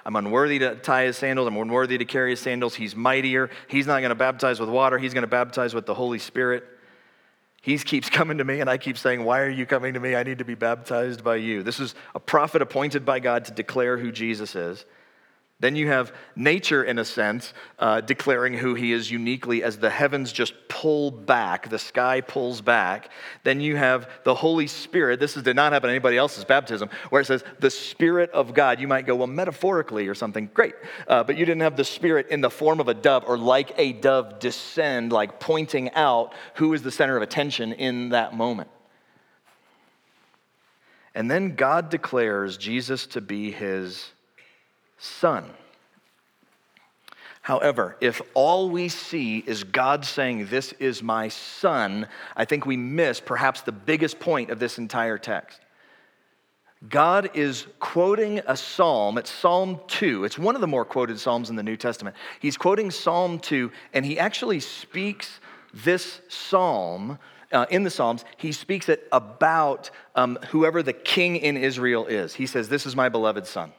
I'm 0.05 0.17
unworthy 0.17 0.59
to 0.61 0.77
tie 0.77 1.05
his 1.05 1.19
sandals. 1.19 1.47
I'm 1.47 1.57
unworthy 1.57 1.99
to 1.99 2.05
carry 2.07 2.31
his 2.31 2.41
sandals. 2.41 2.75
He's 2.75 2.97
mightier. 2.97 3.51
He's 3.69 3.87
not 3.87 4.01
going 4.01 4.11
to 4.11 4.15
baptize 4.15 4.59
with 4.59 4.71
water. 4.71 4.97
He's 4.99 5.13
going 5.13 5.23
to 5.23 5.29
baptize 5.29 5.75
with 5.75 5.85
the 5.85 5.95
Holy 5.95 6.19
Spirit. 6.19 6.65
He 7.61 7.77
keeps 7.79 8.09
coming 8.09 8.39
to 8.39 8.45
me, 8.45 8.61
and 8.61 8.71
I 8.71 8.79
keep 8.79 8.97
saying, 8.97 9.25
Why 9.25 9.41
are 9.41 9.51
you 9.51 9.67
coming 9.67 9.95
to 9.95 10.01
me? 10.01 10.17
I 10.17 10.23
need 10.23 10.39
to 10.39 10.45
be 10.45 10.55
baptized 10.55 11.23
by 11.23 11.37
you. 11.37 11.63
This 11.63 11.79
is 11.79 11.95
a 12.15 12.21
prophet 12.21 12.63
appointed 12.63 13.05
by 13.05 13.21
God 13.21 13.45
to 13.47 13.53
declare 13.53 13.99
who 13.99 14.11
Jesus 14.11 14.55
is. 14.55 14.85
Then 15.61 15.77
you 15.77 15.89
have 15.89 16.15
nature, 16.35 16.83
in 16.83 16.99
a 16.99 17.05
sense, 17.05 17.53
uh, 17.79 18.01
declaring 18.01 18.55
who 18.55 18.75
he 18.75 18.93
is 18.93 19.11
uniquely 19.11 19.63
as 19.63 19.77
the 19.77 19.91
heavens 19.91 20.33
just 20.33 20.55
pull 20.69 21.11
back, 21.11 21.69
the 21.69 21.79
sky 21.79 22.23
pulls 22.23 22.63
back. 22.63 23.11
Then 23.45 23.61
you 23.61 23.77
have 23.77 24.09
the 24.25 24.35
Holy 24.35 24.67
Spirit. 24.67 25.21
This 25.21 25.37
is, 25.37 25.43
did 25.43 25.57
not 25.57 25.75
happen 25.75 25.89
to 25.89 25.93
anybody 25.93 26.17
else's 26.17 26.47
baptism, 26.47 26.89
where 27.11 27.21
it 27.21 27.27
says 27.27 27.45
the 27.59 27.71
Spirit 27.71 28.31
of 28.31 28.55
God. 28.55 28.81
You 28.81 28.89
might 28.89 29.05
go, 29.05 29.15
well, 29.15 29.27
metaphorically 29.27 30.09
or 30.09 30.15
something. 30.15 30.51
Great. 30.55 30.75
Uh, 31.07 31.23
but 31.25 31.37
you 31.37 31.45
didn't 31.45 31.61
have 31.61 31.77
the 31.77 31.85
Spirit 31.85 32.29
in 32.31 32.41
the 32.41 32.51
form 32.51 32.81
of 32.81 32.89
a 32.89 32.95
dove 32.95 33.25
or 33.27 33.37
like 33.37 33.73
a 33.77 33.93
dove 33.93 34.39
descend, 34.39 35.13
like 35.13 35.41
pointing 35.41 35.91
out 35.93 36.33
who 36.55 36.73
is 36.73 36.83
the 36.83 36.91
center 36.91 37.19
of 37.19 37.23
attention 37.23 37.75
in 37.75 38.09
that 38.09 38.35
moment. 38.35 38.71
And 41.15 41.31
then 41.31 41.55
God 41.55 41.91
declares 41.91 42.57
Jesus 42.57 43.07
to 43.09 43.21
be 43.21 43.51
his 43.51 44.11
son. 45.01 45.51
However, 47.43 47.97
if 48.01 48.21
all 48.35 48.69
we 48.69 48.89
see 48.89 49.39
is 49.39 49.65
God 49.65 50.05
saying, 50.05 50.47
This 50.47 50.73
is 50.75 51.03
my 51.03 51.29
son, 51.29 52.07
I 52.37 52.45
think 52.45 52.67
we 52.67 52.77
miss 52.77 53.19
perhaps 53.19 53.63
the 53.63 53.73
biggest 53.73 54.21
point 54.21 54.51
of 54.51 54.59
this 54.59 54.79
entire 54.79 55.19
text. 55.19 55.59
God 56.89 57.31
is 57.35 57.67
quoting 57.79 58.41
a 58.47 58.57
psalm. 58.57 59.19
It's 59.19 59.31
Psalm 59.31 59.81
2. 59.89 60.25
It's 60.25 60.39
one 60.39 60.55
of 60.55 60.63
the 60.63 60.67
more 60.67 60.85
quoted 60.85 61.19
psalms 61.19 61.51
in 61.51 61.57
the 61.57 61.63
New 61.63 61.77
Testament. 61.77 62.17
He's 62.41 62.57
quoting 62.57 62.91
Psalm 62.91 63.39
2, 63.39 63.71
and 63.93 64.05
he 64.05 64.19
actually 64.19 64.61
speaks 64.61 65.41
this 65.75 66.21
psalm. 66.29 67.19
Uh, 67.53 67.67
in 67.69 67.83
the 67.83 67.91
Psalms, 67.91 68.25
he 68.37 68.53
speaks 68.53 68.89
it 68.89 69.09
about 69.13 69.91
um, 70.15 70.39
whoever 70.51 70.83
the 70.83 70.93
king 70.93 71.37
in 71.37 71.57
Israel 71.57 72.07
is. 72.07 72.33
He 72.35 72.47
says, 72.47 72.69
This 72.69 72.87
is 72.87 72.95
my 72.95 73.09
beloved 73.09 73.47
son. 73.47 73.73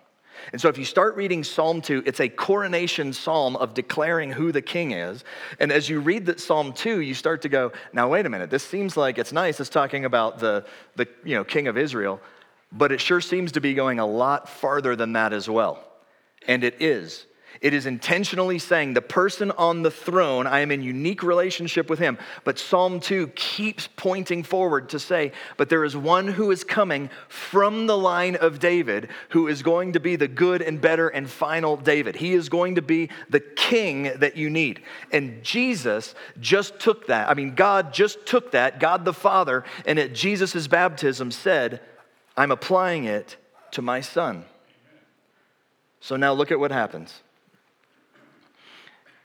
And 0.51 0.59
so 0.61 0.69
if 0.69 0.77
you 0.77 0.85
start 0.85 1.15
reading 1.15 1.43
Psalm 1.43 1.81
2, 1.81 2.03
it's 2.05 2.19
a 2.19 2.29
coronation 2.29 3.13
psalm 3.13 3.55
of 3.55 3.73
declaring 3.73 4.31
who 4.31 4.51
the 4.51 4.61
king 4.61 4.91
is. 4.91 5.23
And 5.59 5.71
as 5.71 5.89
you 5.89 5.99
read 5.99 6.25
that 6.27 6.39
Psalm 6.39 6.73
2, 6.73 7.01
you 7.01 7.13
start 7.13 7.41
to 7.43 7.49
go, 7.49 7.71
now 7.93 8.09
wait 8.09 8.25
a 8.25 8.29
minute, 8.29 8.49
this 8.49 8.63
seems 8.63 8.97
like 8.97 9.17
it's 9.17 9.31
nice, 9.31 9.59
it's 9.59 9.69
talking 9.69 10.05
about 10.05 10.39
the, 10.39 10.65
the 10.95 11.07
you 11.23 11.35
know, 11.35 11.43
king 11.43 11.67
of 11.67 11.77
Israel, 11.77 12.19
but 12.71 12.91
it 12.91 13.01
sure 13.01 13.21
seems 13.21 13.51
to 13.53 13.61
be 13.61 13.73
going 13.73 13.99
a 13.99 14.05
lot 14.05 14.49
farther 14.49 14.95
than 14.95 15.13
that 15.13 15.33
as 15.33 15.49
well. 15.49 15.83
And 16.47 16.63
it 16.63 16.81
is. 16.81 17.25
It 17.59 17.73
is 17.73 17.85
intentionally 17.85 18.57
saying 18.57 18.93
the 18.93 19.01
person 19.01 19.51
on 19.51 19.81
the 19.81 19.91
throne, 19.91 20.47
I 20.47 20.61
am 20.61 20.71
in 20.71 20.81
unique 20.81 21.21
relationship 21.21 21.89
with 21.89 21.99
him. 21.99 22.17
But 22.43 22.57
Psalm 22.57 22.99
2 22.99 23.27
keeps 23.29 23.89
pointing 23.95 24.43
forward 24.43 24.89
to 24.89 24.99
say, 24.99 25.31
but 25.57 25.69
there 25.69 25.83
is 25.83 25.97
one 25.97 26.27
who 26.27 26.51
is 26.51 26.63
coming 26.63 27.09
from 27.27 27.87
the 27.87 27.97
line 27.97 28.35
of 28.35 28.59
David 28.59 29.09
who 29.29 29.47
is 29.47 29.61
going 29.61 29.93
to 29.93 29.99
be 29.99 30.15
the 30.15 30.27
good 30.27 30.61
and 30.61 30.79
better 30.79 31.09
and 31.09 31.29
final 31.29 31.77
David. 31.77 32.15
He 32.15 32.33
is 32.33 32.49
going 32.49 32.75
to 32.75 32.81
be 32.81 33.09
the 33.29 33.39
king 33.39 34.03
that 34.17 34.37
you 34.37 34.49
need. 34.49 34.81
And 35.11 35.43
Jesus 35.43 36.15
just 36.39 36.79
took 36.79 37.07
that. 37.07 37.29
I 37.29 37.33
mean, 37.33 37.55
God 37.55 37.93
just 37.93 38.25
took 38.25 38.51
that, 38.51 38.79
God 38.79 39.05
the 39.05 39.13
Father, 39.13 39.63
and 39.85 39.99
at 39.99 40.13
Jesus' 40.13 40.67
baptism 40.67 41.31
said, 41.31 41.81
I'm 42.37 42.51
applying 42.51 43.03
it 43.03 43.37
to 43.71 43.81
my 43.81 44.01
son. 44.01 44.45
So 45.99 46.15
now 46.15 46.33
look 46.33 46.51
at 46.51 46.59
what 46.59 46.71
happens. 46.71 47.21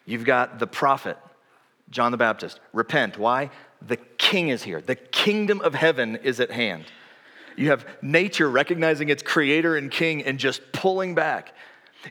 You've 0.06 0.24
got 0.24 0.58
the 0.58 0.66
prophet, 0.66 1.18
John 1.90 2.12
the 2.12 2.16
Baptist. 2.16 2.60
Repent. 2.72 3.18
Why? 3.18 3.50
The 3.86 3.96
king 3.96 4.48
is 4.48 4.62
here. 4.62 4.80
The 4.80 4.94
kingdom 4.94 5.60
of 5.60 5.74
heaven 5.74 6.16
is 6.16 6.40
at 6.40 6.50
hand. 6.50 6.84
You 7.56 7.70
have 7.70 7.86
nature 8.00 8.48
recognizing 8.48 9.08
its 9.08 9.22
creator 9.22 9.76
and 9.76 9.90
king 9.90 10.22
and 10.22 10.38
just 10.38 10.60
pulling 10.72 11.14
back. 11.14 11.52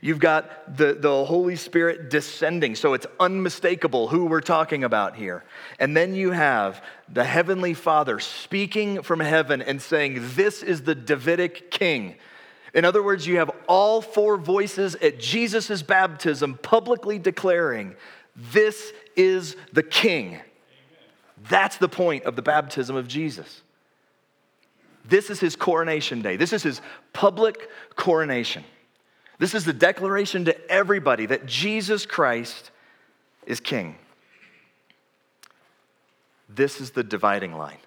You've 0.02 0.18
got 0.18 0.76
the, 0.76 0.94
the 0.94 1.24
Holy 1.24 1.56
Spirit 1.56 2.10
descending, 2.10 2.74
so 2.74 2.92
it's 2.92 3.06
unmistakable 3.18 4.08
who 4.08 4.26
we're 4.26 4.40
talking 4.40 4.84
about 4.84 5.16
here. 5.16 5.44
And 5.78 5.96
then 5.96 6.14
you 6.14 6.32
have 6.32 6.84
the 7.08 7.24
Heavenly 7.24 7.72
Father 7.72 8.20
speaking 8.20 9.02
from 9.02 9.20
heaven 9.20 9.62
and 9.62 9.80
saying, 9.80 10.18
This 10.34 10.62
is 10.62 10.82
the 10.82 10.94
Davidic 10.94 11.70
king. 11.70 12.16
In 12.76 12.84
other 12.84 13.02
words, 13.02 13.26
you 13.26 13.38
have 13.38 13.50
all 13.66 14.02
four 14.02 14.36
voices 14.36 14.96
at 14.96 15.18
Jesus' 15.18 15.82
baptism 15.82 16.58
publicly 16.62 17.18
declaring, 17.18 17.96
This 18.36 18.92
is 19.16 19.56
the 19.72 19.82
King. 19.82 20.38
That's 21.48 21.78
the 21.78 21.88
point 21.88 22.24
of 22.24 22.36
the 22.36 22.42
baptism 22.42 22.94
of 22.94 23.08
Jesus. 23.08 23.62
This 25.06 25.30
is 25.30 25.40
his 25.40 25.56
coronation 25.56 26.20
day. 26.20 26.36
This 26.36 26.52
is 26.52 26.62
his 26.62 26.82
public 27.14 27.70
coronation. 27.94 28.62
This 29.38 29.54
is 29.54 29.64
the 29.64 29.72
declaration 29.72 30.44
to 30.44 30.70
everybody 30.70 31.24
that 31.26 31.46
Jesus 31.46 32.04
Christ 32.04 32.72
is 33.46 33.58
King. 33.58 33.96
This 36.46 36.80
is 36.82 36.90
the 36.90 37.02
dividing 37.02 37.54
line. 37.54 37.78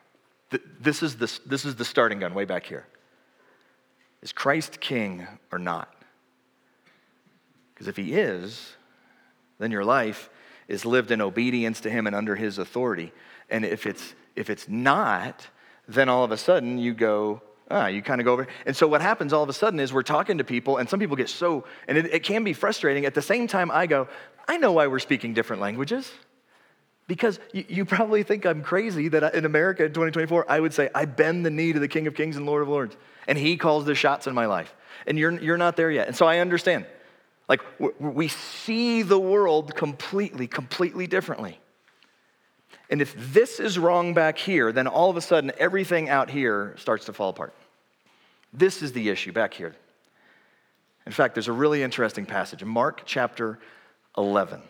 This 0.82 1.04
is 1.04 1.18
the, 1.18 1.32
this 1.46 1.64
is 1.64 1.76
the 1.76 1.86
starting 1.86 2.20
gun 2.20 2.34
way 2.34 2.46
back 2.46 2.66
here. 2.66 2.88
Is 4.22 4.32
Christ 4.32 4.80
king 4.80 5.28
or 5.52 5.60
not? 5.60 5.94
Because 7.74 7.88
if 7.88 7.96
he 7.96 8.14
is, 8.14 8.76
then 9.60 9.72
your 9.72 9.86
life 9.86 10.30
is 10.68 10.86
lived 10.86 11.12
in 11.12 11.22
obedience 11.22 11.82
to 11.82 11.90
him 11.90 12.08
and 12.08 12.16
under 12.16 12.36
his 12.36 12.58
authority. 12.58 13.12
And 13.50 13.66
if 13.66 13.86
it's 13.86 14.14
if 14.36 14.50
it's 14.50 14.68
not, 14.70 15.48
then 15.88 16.08
all 16.08 16.24
of 16.24 16.32
a 16.32 16.38
sudden 16.38 16.78
you 16.78 16.94
go, 16.94 17.42
ah, 17.72 17.88
you 17.88 18.02
kind 18.02 18.22
of 18.22 18.26
go 18.26 18.34
over. 18.34 18.48
And 18.66 18.76
so 18.76 18.88
what 18.88 19.02
happens 19.02 19.34
all 19.34 19.44
of 19.44 19.50
a 19.50 19.54
sudden 19.54 19.80
is 19.80 19.92
we're 19.92 20.04
talking 20.04 20.38
to 20.38 20.44
people, 20.44 20.78
and 20.78 20.90
some 20.90 21.00
people 21.00 21.16
get 21.16 21.30
so, 21.30 21.66
and 21.88 21.98
it, 21.98 22.06
it 22.14 22.24
can 22.24 22.44
be 22.44 22.54
frustrating. 22.54 23.06
At 23.06 23.14
the 23.16 23.22
same 23.22 23.48
time, 23.48 23.72
I 23.72 23.88
go, 23.88 24.08
I 24.48 24.58
know 24.58 24.72
why 24.72 24.88
we're 24.88 25.00
speaking 25.00 25.34
different 25.34 25.62
languages. 25.62 26.12
Because 27.10 27.40
you, 27.54 27.66
you 27.68 27.86
probably 27.86 28.22
think 28.22 28.46
I'm 28.46 28.62
crazy 28.62 29.08
that 29.08 29.34
in 29.34 29.44
America 29.44 29.84
in 29.84 29.90
2024, 29.90 30.46
I 30.48 30.60
would 30.60 30.76
say, 30.76 30.92
I 30.94 31.06
bend 31.06 31.44
the 31.44 31.50
knee 31.50 31.74
to 31.74 31.80
the 31.80 31.88
King 31.88 32.06
of 32.06 32.14
Kings 32.14 32.38
and 32.38 32.46
Lord 32.46 32.62
of 32.62 32.70
Lords. 32.70 32.96
And 33.28 33.36
He 33.36 33.58
calls 33.58 33.86
the 33.86 33.96
shots 33.96 34.28
in 34.28 34.36
my 34.36 34.46
life. 34.46 34.76
And 35.08 35.18
you're, 35.18 35.32
you're 35.42 35.58
not 35.58 35.76
there 35.76 35.90
yet. 35.90 36.08
And 36.08 36.16
so 36.16 36.28
I 36.28 36.38
understand. 36.38 36.86
Like, 37.48 37.62
we 38.00 38.28
see 38.28 39.02
the 39.02 39.18
world 39.18 39.74
completely, 39.74 40.46
completely 40.46 41.08
differently. 41.08 41.60
And 42.92 43.02
if 43.02 43.16
this 43.34 43.60
is 43.60 43.80
wrong 43.80 44.14
back 44.14 44.38
here, 44.38 44.72
then 44.72 44.86
all 44.86 45.10
of 45.10 45.18
a 45.18 45.22
sudden 45.22 45.52
everything 45.58 46.10
out 46.10 46.30
here 46.30 46.76
starts 46.78 47.06
to 47.06 47.14
fall 47.14 47.30
apart. 47.30 47.56
This 48.54 48.84
is 48.84 48.92
the 48.92 49.10
issue 49.10 49.32
back 49.32 49.56
here. 49.56 49.76
In 51.08 51.12
fact, 51.12 51.34
there's 51.34 51.48
a 51.48 51.54
really 51.54 51.82
interesting 51.82 52.28
passage, 52.28 52.64
Mark 52.64 53.02
chapter 53.04 53.58
11. 54.16 54.62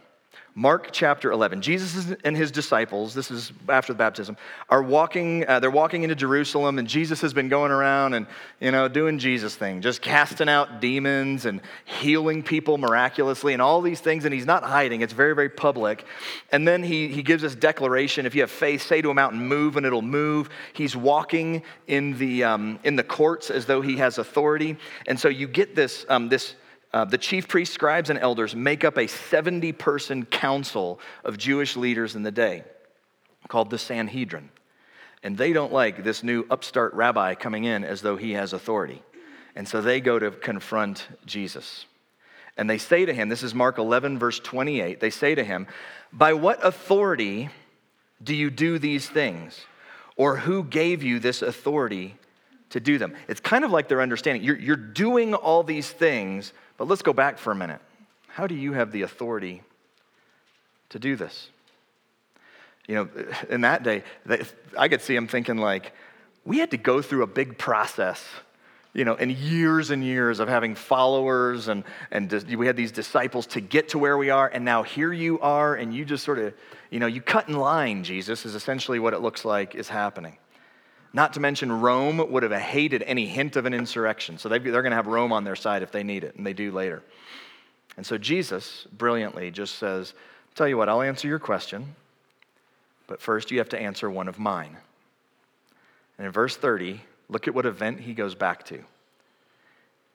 Mark 0.59 0.89
chapter 0.91 1.31
11. 1.31 1.61
Jesus 1.61 2.13
and 2.25 2.35
his 2.35 2.51
disciples, 2.51 3.13
this 3.13 3.31
is 3.31 3.53
after 3.69 3.93
the 3.93 3.97
baptism, 3.97 4.35
are 4.67 4.83
walking, 4.83 5.47
uh, 5.47 5.61
they're 5.61 5.71
walking 5.71 6.03
into 6.03 6.15
Jerusalem, 6.15 6.79
and 6.79 6.85
Jesus 6.85 7.21
has 7.21 7.33
been 7.33 7.47
going 7.47 7.71
around 7.71 8.13
and, 8.13 8.27
you 8.59 8.69
know, 8.69 8.89
doing 8.89 9.19
Jesus 9.19 9.55
thing, 9.55 9.79
just 9.79 10.01
casting 10.01 10.49
out 10.49 10.81
demons 10.81 11.45
and 11.45 11.61
healing 11.85 12.43
people 12.43 12.77
miraculously 12.77 13.53
and 13.53 13.61
all 13.61 13.79
these 13.79 14.01
things, 14.01 14.25
and 14.25 14.33
he's 14.33 14.45
not 14.45 14.63
hiding. 14.63 14.99
It's 14.99 15.13
very, 15.13 15.33
very 15.33 15.47
public. 15.47 16.03
And 16.51 16.67
then 16.67 16.83
he, 16.83 17.07
he 17.07 17.23
gives 17.23 17.41
this 17.41 17.55
declaration 17.55 18.25
if 18.25 18.35
you 18.35 18.41
have 18.41 18.51
faith, 18.51 18.81
say 18.81 19.01
to 19.01 19.11
a 19.11 19.13
mountain, 19.13 19.47
move, 19.47 19.77
and 19.77 19.85
it'll 19.85 20.01
move. 20.01 20.49
He's 20.73 20.93
walking 20.93 21.63
in 21.87 22.17
the, 22.17 22.43
um, 22.43 22.79
in 22.83 22.97
the 22.97 23.03
courts 23.03 23.49
as 23.49 23.65
though 23.65 23.79
he 23.79 23.95
has 23.95 24.17
authority. 24.17 24.75
And 25.07 25.17
so 25.17 25.29
you 25.29 25.47
get 25.47 25.73
this, 25.73 26.05
um, 26.09 26.27
this 26.27 26.55
uh, 26.91 27.05
the 27.05 27.17
chief 27.17 27.47
priests, 27.47 27.73
scribes, 27.73 28.09
and 28.09 28.17
elders 28.17 28.55
make 28.55 28.83
up 28.83 28.97
a 28.97 29.07
70 29.07 29.71
person 29.73 30.25
council 30.25 30.99
of 31.23 31.37
Jewish 31.37 31.77
leaders 31.77 32.15
in 32.15 32.23
the 32.23 32.31
day 32.31 32.63
called 33.47 33.69
the 33.69 33.77
Sanhedrin. 33.77 34.49
And 35.21 35.37
they 35.37 35.53
don't 35.53 35.73
like 35.73 36.03
this 36.03 36.23
new 36.23 36.45
upstart 36.49 36.93
rabbi 36.93 37.35
coming 37.35 37.65
in 37.65 37.83
as 37.83 38.01
though 38.01 38.15
he 38.15 38.33
has 38.33 38.53
authority. 38.53 39.03
And 39.55 39.67
so 39.67 39.81
they 39.81 39.99
go 39.99 40.17
to 40.17 40.31
confront 40.31 41.07
Jesus. 41.25 41.85
And 42.57 42.69
they 42.69 42.77
say 42.77 43.05
to 43.05 43.13
him, 43.13 43.29
this 43.29 43.43
is 43.43 43.53
Mark 43.53 43.77
11, 43.77 44.17
verse 44.17 44.39
28, 44.39 44.99
they 44.99 45.09
say 45.09 45.35
to 45.35 45.43
him, 45.43 45.67
By 46.11 46.33
what 46.33 46.65
authority 46.65 47.49
do 48.21 48.35
you 48.35 48.49
do 48.49 48.79
these 48.79 49.07
things? 49.07 49.59
Or 50.15 50.37
who 50.37 50.63
gave 50.63 51.03
you 51.03 51.19
this 51.19 51.41
authority 51.41 52.17
to 52.71 52.79
do 52.79 52.97
them? 52.97 53.15
It's 53.27 53.39
kind 53.39 53.63
of 53.63 53.71
like 53.71 53.87
they're 53.87 54.01
understanding. 54.01 54.43
You're, 54.43 54.59
you're 54.59 54.75
doing 54.75 55.33
all 55.33 55.63
these 55.63 55.89
things 55.89 56.53
but 56.79 56.87
let's 56.87 57.03
go 57.03 57.13
back 57.13 57.37
for 57.37 57.51
a 57.51 57.55
minute. 57.55 57.81
How 58.29 58.47
do 58.47 58.55
you 58.55 58.73
have 58.73 58.91
the 58.91 59.03
authority 59.03 59.61
to 60.89 60.97
do 60.97 61.15
this? 61.15 61.49
You 62.87 62.95
know, 62.95 63.09
in 63.49 63.61
that 63.61 63.83
day, 63.83 64.03
I 64.77 64.87
could 64.87 65.01
see 65.01 65.15
him 65.15 65.27
thinking, 65.27 65.57
like, 65.57 65.91
we 66.45 66.57
had 66.57 66.71
to 66.71 66.77
go 66.77 67.03
through 67.03 67.21
a 67.21 67.27
big 67.27 67.59
process 67.59 68.25
you 68.91 69.05
know, 69.05 69.13
and 69.13 69.31
years 69.31 69.91
and 69.91 70.03
years 70.03 70.39
of 70.39 70.47
having 70.47 70.73
followers 70.73 71.67
and, 71.67 71.83
and 72.09 72.31
we 72.57 72.65
had 72.65 72.75
these 72.75 72.91
disciples 72.91 73.45
to 73.45 73.61
get 73.61 73.89
to 73.89 73.99
where 73.99 74.17
we 74.17 74.31
are. 74.31 74.47
And 74.47 74.65
now 74.65 74.81
here 74.81 75.13
you 75.13 75.39
are, 75.41 75.75
and 75.75 75.93
you 75.93 76.03
just 76.03 76.25
sort 76.25 76.39
of, 76.39 76.55
you 76.89 76.99
know, 76.99 77.05
you 77.05 77.21
cut 77.21 77.47
in 77.47 77.55
line, 77.55 78.03
Jesus, 78.03 78.47
is 78.47 78.55
essentially 78.55 78.97
what 78.97 79.13
it 79.13 79.19
looks 79.19 79.45
like 79.45 79.75
is 79.75 79.89
happening. 79.89 80.37
Not 81.11 81.33
to 81.33 81.39
mention, 81.39 81.71
Rome 81.71 82.31
would 82.31 82.43
have 82.43 82.51
hated 82.51 83.01
any 83.03 83.25
hint 83.25 83.55
of 83.55 83.65
an 83.65 83.73
insurrection. 83.73 84.37
So 84.37 84.47
they're 84.47 84.59
going 84.59 84.91
to 84.91 84.95
have 84.95 85.07
Rome 85.07 85.31
on 85.31 85.43
their 85.43 85.55
side 85.55 85.81
if 85.81 85.91
they 85.91 86.03
need 86.03 86.23
it, 86.23 86.35
and 86.35 86.45
they 86.45 86.53
do 86.53 86.71
later. 86.71 87.01
And 87.97 88.05
so 88.05 88.17
Jesus 88.17 88.87
brilliantly 88.91 89.51
just 89.51 89.75
says, 89.75 90.13
Tell 90.55 90.67
you 90.67 90.77
what, 90.77 90.89
I'll 90.89 91.01
answer 91.01 91.27
your 91.27 91.39
question, 91.39 91.95
but 93.07 93.21
first 93.21 93.49
you 93.49 93.59
have 93.59 93.69
to 93.69 93.79
answer 93.79 94.09
one 94.09 94.27
of 94.27 94.39
mine. 94.39 94.77
And 96.17 96.25
in 96.25 96.31
verse 96.31 96.57
30, 96.57 97.01
look 97.29 97.47
at 97.47 97.55
what 97.55 97.65
event 97.65 98.01
he 98.01 98.13
goes 98.13 98.35
back 98.35 98.65
to. 98.65 98.83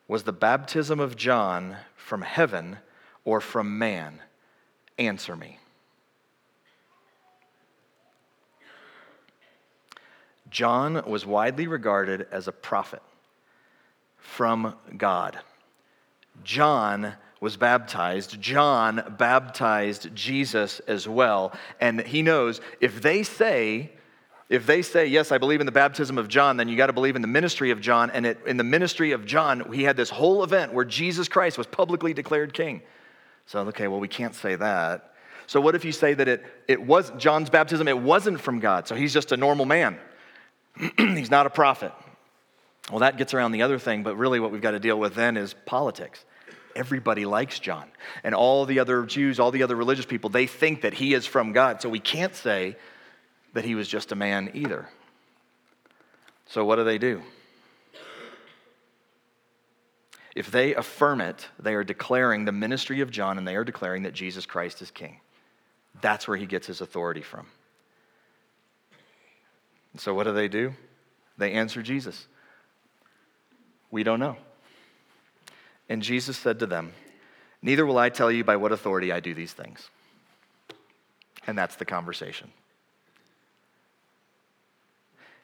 Was 0.07 0.25
the 0.25 0.33
baptism 0.33 1.01
of 1.01 1.17
John 1.17 1.79
from 1.97 2.23
heaven 2.23 2.79
or 3.25 3.41
from 3.41 3.79
man? 3.79 4.21
Answer 4.99 5.35
me. 5.35 5.59
John 10.55 11.03
was 11.05 11.27
widely 11.27 11.67
regarded 11.67 12.29
as 12.31 12.47
a 12.47 12.53
prophet 12.53 13.03
from 14.19 14.77
God. 14.97 15.37
John 16.45 17.15
was 17.41 17.57
baptized. 17.57 18.41
John 18.41 19.17
baptized 19.19 20.15
Jesus 20.15 20.79
as 20.87 21.09
well. 21.09 21.53
And 21.81 22.01
he 22.03 22.23
knows 22.23 22.61
if 22.81 23.03
they 23.03 23.25
say, 23.25 23.91
if 24.49 24.65
they 24.65 24.83
say, 24.83 25.07
yes, 25.07 25.33
I 25.33 25.39
believe 25.39 25.59
in 25.59 25.67
the 25.67 25.73
baptism 25.73 26.19
of 26.19 26.29
John, 26.29 26.57
then 26.57 26.69
you 26.69 26.77
got 26.77 26.87
to 26.87 26.93
believe 26.93 27.17
in 27.17 27.23
the 27.23 27.27
ministry 27.27 27.73
of 27.73 27.81
John. 27.81 28.13
And 28.13 28.25
it, 28.25 28.39
in 28.47 28.57
the 28.57 28.63
ministry 28.63 29.11
of 29.11 29.27
John, 29.27 29.73
he 29.73 29.83
had 29.83 29.97
this 29.97 30.11
whole 30.11 30.45
event 30.45 30.73
where 30.73 30.85
Jesus 30.85 31.27
Christ 31.27 31.59
was 31.59 31.67
publicly 31.67 32.15
declared 32.15 32.55
king. 32.55 32.81
So, 33.47 33.59
okay, 33.63 33.89
well, 33.89 33.99
we 33.99 34.07
can't 34.07 34.37
say 34.37 34.55
that. 34.55 35.15
So, 35.49 35.61
what 35.61 35.75
if 35.75 35.85
you 35.85 35.91
say 35.91 36.15
that 36.15 36.29
it, 36.29 36.45
it 36.69 36.81
was 36.81 37.11
John's 37.19 37.51
baptism, 37.51 37.89
it 37.89 37.99
wasn't 37.99 38.41
from 38.41 38.61
God? 38.61 38.87
So, 38.87 38.95
he's 38.95 39.13
just 39.13 39.33
a 39.33 39.37
normal 39.37 39.67
man. 39.67 39.99
he's 40.99 41.31
not 41.31 41.47
a 41.47 41.51
prophet. 41.51 41.93
Well, 42.91 43.01
that 43.01 43.17
gets 43.17 43.33
around 43.33 43.53
the 43.53 43.63
other 43.63 43.79
thing, 43.79 44.03
but 44.03 44.17
really 44.17 44.41
what 44.41 44.53
we've 44.53 44.61
got 44.61 44.73
to 44.73 44.81
deal 44.81 44.99
with 44.99 45.15
then 45.15 45.37
is 45.37 45.55
politics. 45.67 46.25
Everybody 46.77 47.25
likes 47.25 47.59
John. 47.59 47.89
And 48.23 48.35
all 48.35 48.67
the 48.67 48.81
other 48.81 49.05
Jews, 49.05 49.39
all 49.41 49.51
the 49.51 49.63
other 49.63 49.77
religious 49.77 50.07
people, 50.07 50.29
they 50.29 50.47
think 50.47 50.83
that 50.83 50.95
he 50.95 51.15
is 51.15 51.25
from 51.25 51.53
God. 51.53 51.81
So 51.81 51.89
we 51.89 52.01
can't 52.01 52.35
say 52.35 52.77
that 53.55 53.65
he 53.65 53.75
was 53.75 53.89
just 53.89 54.13
a 54.13 54.17
man 54.17 54.51
either. 54.55 54.89
So 56.47 56.65
what 56.65 56.77
do 56.77 56.85
they 56.85 56.99
do? 56.99 57.23
If 60.35 60.51
they 60.51 60.75
affirm 60.75 61.21
it, 61.21 61.49
they 61.61 61.75
are 61.75 61.85
declaring 61.85 62.45
the 62.45 62.53
ministry 62.53 63.01
of 63.01 63.11
John 63.11 63.39
and 63.39 63.47
they 63.47 63.55
are 63.55 63.65
declaring 63.65 64.03
that 64.03 64.15
Jesus 64.15 64.47
Christ 64.47 64.83
is 64.83 64.91
king. 64.91 65.21
That's 66.01 66.27
where 66.27 66.37
he 66.37 66.45
gets 66.45 66.67
his 66.67 66.81
authority 66.81 67.23
from. 67.23 67.47
So 69.97 70.15
what 70.15 70.25
do 70.25 70.33
they 70.33 70.49
do? 70.49 70.75
They 71.39 71.53
answer 71.53 71.83
Jesus. 71.83 72.27
We 73.91 74.03
don't 74.03 74.21
know. 74.21 74.37
And 75.89 76.03
Jesus 76.03 76.37
said 76.37 76.59
to 76.61 76.67
them, 76.67 76.93
Neither 77.63 77.87
will 77.87 77.99
I 77.99 78.11
tell 78.11 78.31
you 78.31 78.45
by 78.45 78.57
what 78.57 78.73
authority 78.73 79.11
I 79.13 79.21
do 79.21 79.35
these 79.35 79.53
things. 79.53 79.89
And 81.47 81.57
that's 81.57 81.77
the 81.77 81.85
conversation. 81.85 82.51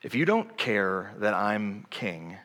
If 0.03 0.15
you 0.15 0.25
don't 0.25 0.57
care 0.57 1.15
that 1.19 1.35
I'm 1.35 1.87
king, 1.91 2.37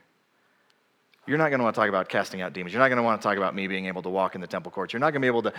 you're 1.27 1.39
not 1.39 1.49
going 1.49 1.59
to 1.59 1.63
want 1.63 1.75
to 1.75 1.81
talk 1.81 1.89
about 1.89 2.07
casting 2.07 2.41
out 2.41 2.53
demons. 2.53 2.71
You're 2.71 2.81
not 2.81 2.89
going 2.89 2.97
to 2.97 3.03
want 3.03 3.19
to 3.19 3.27
talk 3.27 3.37
about 3.37 3.55
me 3.55 3.67
being 3.67 3.87
able 3.87 4.03
to 4.03 4.09
walk 4.09 4.35
in 4.35 4.41
the 4.41 4.47
temple 4.47 4.71
courts. 4.71 4.93
You're 4.93 4.99
not 4.99 5.11
going 5.11 5.21
to 5.21 5.25
be 5.25 5.27
able 5.27 5.41
to, 5.43 5.53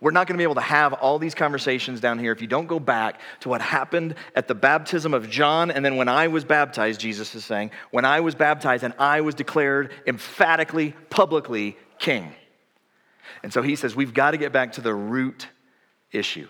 we're 0.00 0.10
not 0.10 0.26
going 0.26 0.34
to 0.34 0.38
be 0.38 0.44
able 0.44 0.56
to 0.56 0.60
have 0.60 0.92
all 0.94 1.20
these 1.20 1.34
conversations 1.34 2.00
down 2.00 2.18
here 2.18 2.32
if 2.32 2.40
you 2.40 2.48
don't 2.48 2.66
go 2.66 2.80
back 2.80 3.20
to 3.40 3.48
what 3.48 3.60
happened 3.60 4.16
at 4.34 4.48
the 4.48 4.56
baptism 4.56 5.14
of 5.14 5.30
John. 5.30 5.70
And 5.70 5.84
then 5.84 5.96
when 5.96 6.08
I 6.08 6.26
was 6.26 6.44
baptized, 6.44 7.00
Jesus 7.00 7.34
is 7.36 7.44
saying, 7.44 7.70
when 7.92 8.04
I 8.04 8.20
was 8.20 8.34
baptized 8.34 8.82
and 8.82 8.92
I 8.98 9.20
was 9.20 9.36
declared 9.36 9.92
emphatically, 10.06 10.96
publicly 11.10 11.76
king. 11.98 12.34
And 13.44 13.52
so 13.52 13.62
he 13.62 13.76
says, 13.76 13.94
we've 13.94 14.14
got 14.14 14.32
to 14.32 14.36
get 14.36 14.52
back 14.52 14.72
to 14.72 14.80
the 14.80 14.94
root 14.94 15.46
issue. 16.10 16.48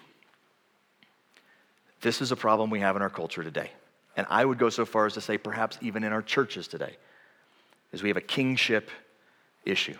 This 2.01 2.23
is 2.23 2.33
a 2.33 2.37
problem 2.37 2.71
we 2.71 2.81
have 2.81 2.97
in 2.97 3.03
our 3.03 3.11
culture 3.11 3.45
today. 3.45 3.71
And 4.17 4.27
I 4.31 4.45
would 4.45 4.59
go 4.59 4.71
so 4.71 4.87
far 4.87 5.05
as 5.05 5.15
to 5.15 5.21
say, 5.21 5.37
perhaps 5.37 5.79
even 5.83 6.03
in 6.03 6.13
our 6.13 6.23
churches 6.23 6.67
today 6.67 6.97
is 7.95 8.03
we 8.03 8.09
have 8.09 8.17
a 8.17 8.21
kingship 8.21 8.91
issue. 9.65 9.97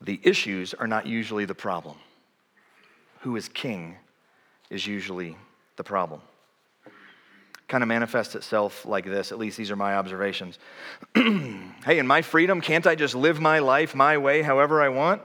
The 0.00 0.18
issues 0.24 0.72
are 0.72 0.86
not 0.86 1.06
usually 1.06 1.44
the 1.44 1.54
problem. 1.54 1.96
Who 3.20 3.36
is 3.36 3.48
king 3.48 3.96
is 4.70 4.86
usually 4.86 5.36
the 5.76 5.84
problem. 5.84 6.22
Kind 7.68 7.84
of 7.84 7.88
manifests 7.88 8.34
itself 8.34 8.86
like 8.86 9.04
this, 9.04 9.30
at 9.30 9.38
least 9.38 9.58
these 9.58 9.70
are 9.70 9.76
my 9.76 9.94
observations. 9.94 10.58
hey, 11.14 11.98
in 11.98 12.06
my 12.06 12.22
freedom, 12.22 12.62
can't 12.62 12.86
I 12.86 12.94
just 12.94 13.14
live 13.14 13.38
my 13.38 13.58
life 13.58 13.94
my 13.94 14.16
way 14.16 14.40
however 14.40 14.80
I 14.80 14.88
want? 14.88 15.20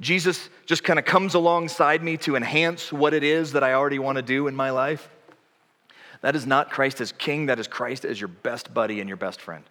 Jesus 0.00 0.48
just 0.64 0.84
kind 0.84 0.98
of 0.98 1.04
comes 1.04 1.34
alongside 1.34 2.02
me 2.04 2.16
to 2.18 2.36
enhance 2.36 2.92
what 2.92 3.14
it 3.14 3.24
is 3.24 3.52
that 3.52 3.64
I 3.64 3.74
already 3.74 3.98
want 3.98 4.16
to 4.16 4.22
do 4.22 4.46
in 4.46 4.54
my 4.54 4.70
life. 4.70 5.08
That 6.20 6.36
is 6.36 6.46
not 6.46 6.70
Christ 6.70 7.00
as 7.00 7.10
king, 7.10 7.46
that 7.46 7.58
is 7.58 7.66
Christ 7.66 8.04
as 8.04 8.20
your 8.20 8.28
best 8.28 8.72
buddy 8.72 9.00
and 9.00 9.08
your 9.08 9.16
best 9.16 9.40
friend. 9.40 9.64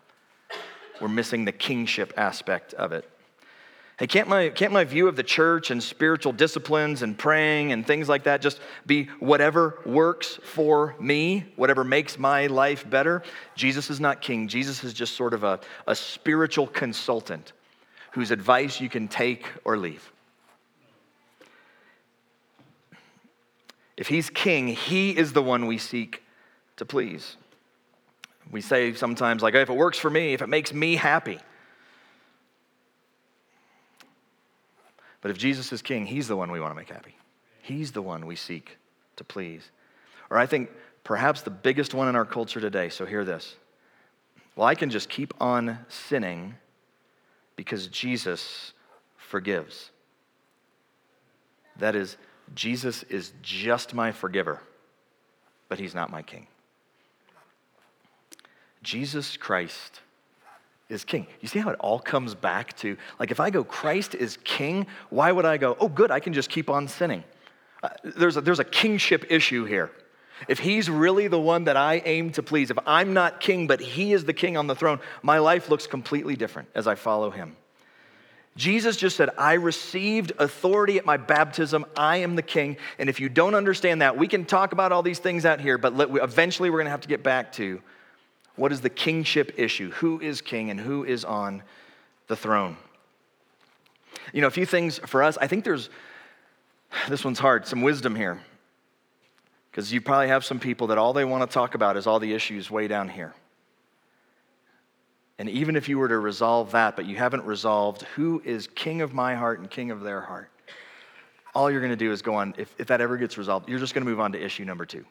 We're 1.03 1.09
missing 1.09 1.43
the 1.43 1.51
kingship 1.51 2.13
aspect 2.15 2.73
of 2.75 2.93
it. 2.93 3.03
Hey, 3.99 4.07
can't 4.07 4.29
my, 4.29 4.47
can't 4.47 4.71
my 4.71 4.85
view 4.85 5.09
of 5.09 5.17
the 5.17 5.21
church 5.21 5.69
and 5.69 5.83
spiritual 5.83 6.31
disciplines 6.31 7.01
and 7.01 7.17
praying 7.17 7.73
and 7.73 7.85
things 7.85 8.07
like 8.07 8.23
that 8.23 8.41
just 8.41 8.61
be 8.85 9.09
whatever 9.19 9.81
works 9.85 10.39
for 10.41 10.95
me, 11.01 11.51
whatever 11.57 11.83
makes 11.83 12.17
my 12.17 12.47
life 12.47 12.89
better? 12.89 13.21
Jesus 13.53 13.89
is 13.89 13.99
not 13.99 14.21
king. 14.21 14.47
Jesus 14.47 14.81
is 14.85 14.93
just 14.93 15.17
sort 15.17 15.33
of 15.33 15.43
a, 15.43 15.59
a 15.87 15.93
spiritual 15.93 16.67
consultant 16.67 17.51
whose 18.13 18.31
advice 18.31 18.79
you 18.79 18.87
can 18.87 19.09
take 19.09 19.45
or 19.65 19.75
leave. 19.75 20.09
If 23.97 24.07
he's 24.07 24.29
king, 24.29 24.69
he 24.69 25.11
is 25.11 25.33
the 25.33 25.43
one 25.43 25.65
we 25.67 25.77
seek 25.77 26.23
to 26.77 26.85
please. 26.85 27.35
We 28.51 28.61
say 28.61 28.93
sometimes, 28.93 29.41
like, 29.41 29.55
if 29.55 29.69
it 29.69 29.75
works 29.75 29.97
for 29.97 30.09
me, 30.09 30.33
if 30.33 30.41
it 30.41 30.47
makes 30.47 30.73
me 30.73 30.95
happy. 30.95 31.39
But 35.21 35.31
if 35.31 35.37
Jesus 35.37 35.71
is 35.71 35.81
king, 35.81 36.05
he's 36.05 36.27
the 36.27 36.35
one 36.35 36.51
we 36.51 36.59
want 36.59 36.71
to 36.71 36.75
make 36.75 36.89
happy. 36.89 37.15
He's 37.61 37.93
the 37.93 38.01
one 38.01 38.25
we 38.25 38.35
seek 38.35 38.77
to 39.15 39.23
please. 39.23 39.71
Or 40.29 40.37
I 40.37 40.45
think 40.45 40.69
perhaps 41.03 41.41
the 41.41 41.49
biggest 41.49 41.93
one 41.93 42.07
in 42.09 42.15
our 42.15 42.25
culture 42.25 42.59
today, 42.59 42.89
so 42.89 43.05
hear 43.05 43.23
this. 43.23 43.55
Well, 44.55 44.67
I 44.67 44.75
can 44.75 44.89
just 44.89 45.09
keep 45.09 45.33
on 45.39 45.79
sinning 45.87 46.55
because 47.55 47.87
Jesus 47.87 48.73
forgives. 49.17 49.91
That 51.77 51.95
is, 51.95 52.17
Jesus 52.53 53.03
is 53.03 53.31
just 53.41 53.93
my 53.93 54.11
forgiver, 54.11 54.61
but 55.69 55.79
he's 55.79 55.95
not 55.95 56.11
my 56.11 56.21
king. 56.21 56.47
Jesus 58.83 59.37
Christ 59.37 60.01
is 60.89 61.03
king. 61.03 61.25
You 61.41 61.47
see 61.47 61.59
how 61.59 61.69
it 61.69 61.77
all 61.79 61.99
comes 61.99 62.35
back 62.35 62.75
to 62.77 62.97
like 63.19 63.31
if 63.31 63.39
I 63.39 63.49
go, 63.49 63.63
Christ 63.63 64.15
is 64.15 64.37
king, 64.43 64.87
why 65.09 65.31
would 65.31 65.45
I 65.45 65.57
go, 65.57 65.75
oh, 65.79 65.89
good, 65.89 66.11
I 66.11 66.19
can 66.19 66.33
just 66.33 66.49
keep 66.49 66.69
on 66.69 66.87
sinning? 66.87 67.23
Uh, 67.81 67.89
there's, 68.03 68.37
a, 68.37 68.41
there's 68.41 68.59
a 68.59 68.65
kingship 68.65 69.25
issue 69.29 69.65
here. 69.65 69.91
If 70.47 70.59
he's 70.59 70.89
really 70.89 71.27
the 71.27 71.39
one 71.39 71.65
that 71.65 71.77
I 71.77 72.01
aim 72.05 72.31
to 72.31 72.43
please, 72.43 72.71
if 72.71 72.77
I'm 72.85 73.13
not 73.13 73.39
king, 73.39 73.67
but 73.67 73.79
he 73.79 74.13
is 74.13 74.25
the 74.25 74.33
king 74.33 74.57
on 74.57 74.67
the 74.67 74.75
throne, 74.75 74.99
my 75.21 75.37
life 75.39 75.69
looks 75.69 75.87
completely 75.87 76.35
different 76.35 76.69
as 76.75 76.87
I 76.87 76.95
follow 76.95 77.29
him. 77.29 77.55
Jesus 78.55 78.97
just 78.97 79.15
said, 79.15 79.29
I 79.37 79.53
received 79.53 80.33
authority 80.37 80.97
at 80.97 81.05
my 81.05 81.17
baptism. 81.17 81.85
I 81.97 82.17
am 82.17 82.35
the 82.35 82.43
king. 82.43 82.77
And 82.99 83.09
if 83.09 83.19
you 83.19 83.27
don't 83.27 83.55
understand 83.55 84.01
that, 84.01 84.17
we 84.17 84.27
can 84.27 84.45
talk 84.45 84.73
about 84.73 84.91
all 84.91 85.01
these 85.01 85.19
things 85.19 85.43
out 85.45 85.59
here, 85.59 85.77
but 85.77 85.93
eventually 86.21 86.69
we're 86.69 86.77
going 86.77 86.85
to 86.85 86.91
have 86.91 87.01
to 87.01 87.07
get 87.07 87.23
back 87.23 87.53
to 87.53 87.81
what 88.55 88.71
is 88.71 88.81
the 88.81 88.89
kingship 88.89 89.53
issue? 89.57 89.91
Who 89.91 90.19
is 90.19 90.41
king 90.41 90.69
and 90.69 90.79
who 90.79 91.03
is 91.03 91.25
on 91.25 91.63
the 92.27 92.35
throne? 92.35 92.77
You 94.31 94.41
know, 94.41 94.47
a 94.47 94.51
few 94.51 94.65
things 94.65 94.99
for 94.99 95.23
us. 95.23 95.37
I 95.37 95.47
think 95.47 95.63
there's, 95.63 95.89
this 97.09 97.25
one's 97.25 97.39
hard, 97.39 97.67
some 97.67 97.81
wisdom 97.81 98.15
here. 98.15 98.39
Because 99.71 99.91
you 99.91 100.01
probably 100.01 100.27
have 100.27 100.45
some 100.45 100.59
people 100.59 100.87
that 100.87 100.99
all 100.99 101.13
they 101.13 101.25
want 101.25 101.49
to 101.49 101.51
talk 101.51 101.73
about 101.73 101.97
is 101.97 102.05
all 102.05 102.19
the 102.19 102.33
issues 102.33 102.69
way 102.69 102.87
down 102.87 103.09
here. 103.09 103.33
And 105.39 105.49
even 105.49 105.75
if 105.75 105.89
you 105.89 105.97
were 105.97 106.07
to 106.07 106.19
resolve 106.19 106.71
that, 106.71 106.95
but 106.95 107.05
you 107.05 107.15
haven't 107.15 107.43
resolved 107.43 108.03
who 108.15 108.39
is 108.45 108.67
king 108.67 109.01
of 109.01 109.15
my 109.15 109.33
heart 109.33 109.59
and 109.59 109.69
king 109.69 109.89
of 109.89 110.01
their 110.01 110.21
heart, 110.21 110.51
all 111.55 111.71
you're 111.71 111.81
going 111.81 111.91
to 111.91 111.95
do 111.95 112.11
is 112.11 112.21
go 112.21 112.35
on, 112.35 112.53
if, 112.57 112.73
if 112.77 112.87
that 112.87 113.01
ever 113.01 113.17
gets 113.17 113.37
resolved, 113.37 113.67
you're 113.67 113.79
just 113.79 113.95
going 113.95 114.05
to 114.05 114.09
move 114.09 114.19
on 114.19 114.31
to 114.33 114.43
issue 114.43 114.63
number 114.63 114.85
two. 114.85 115.03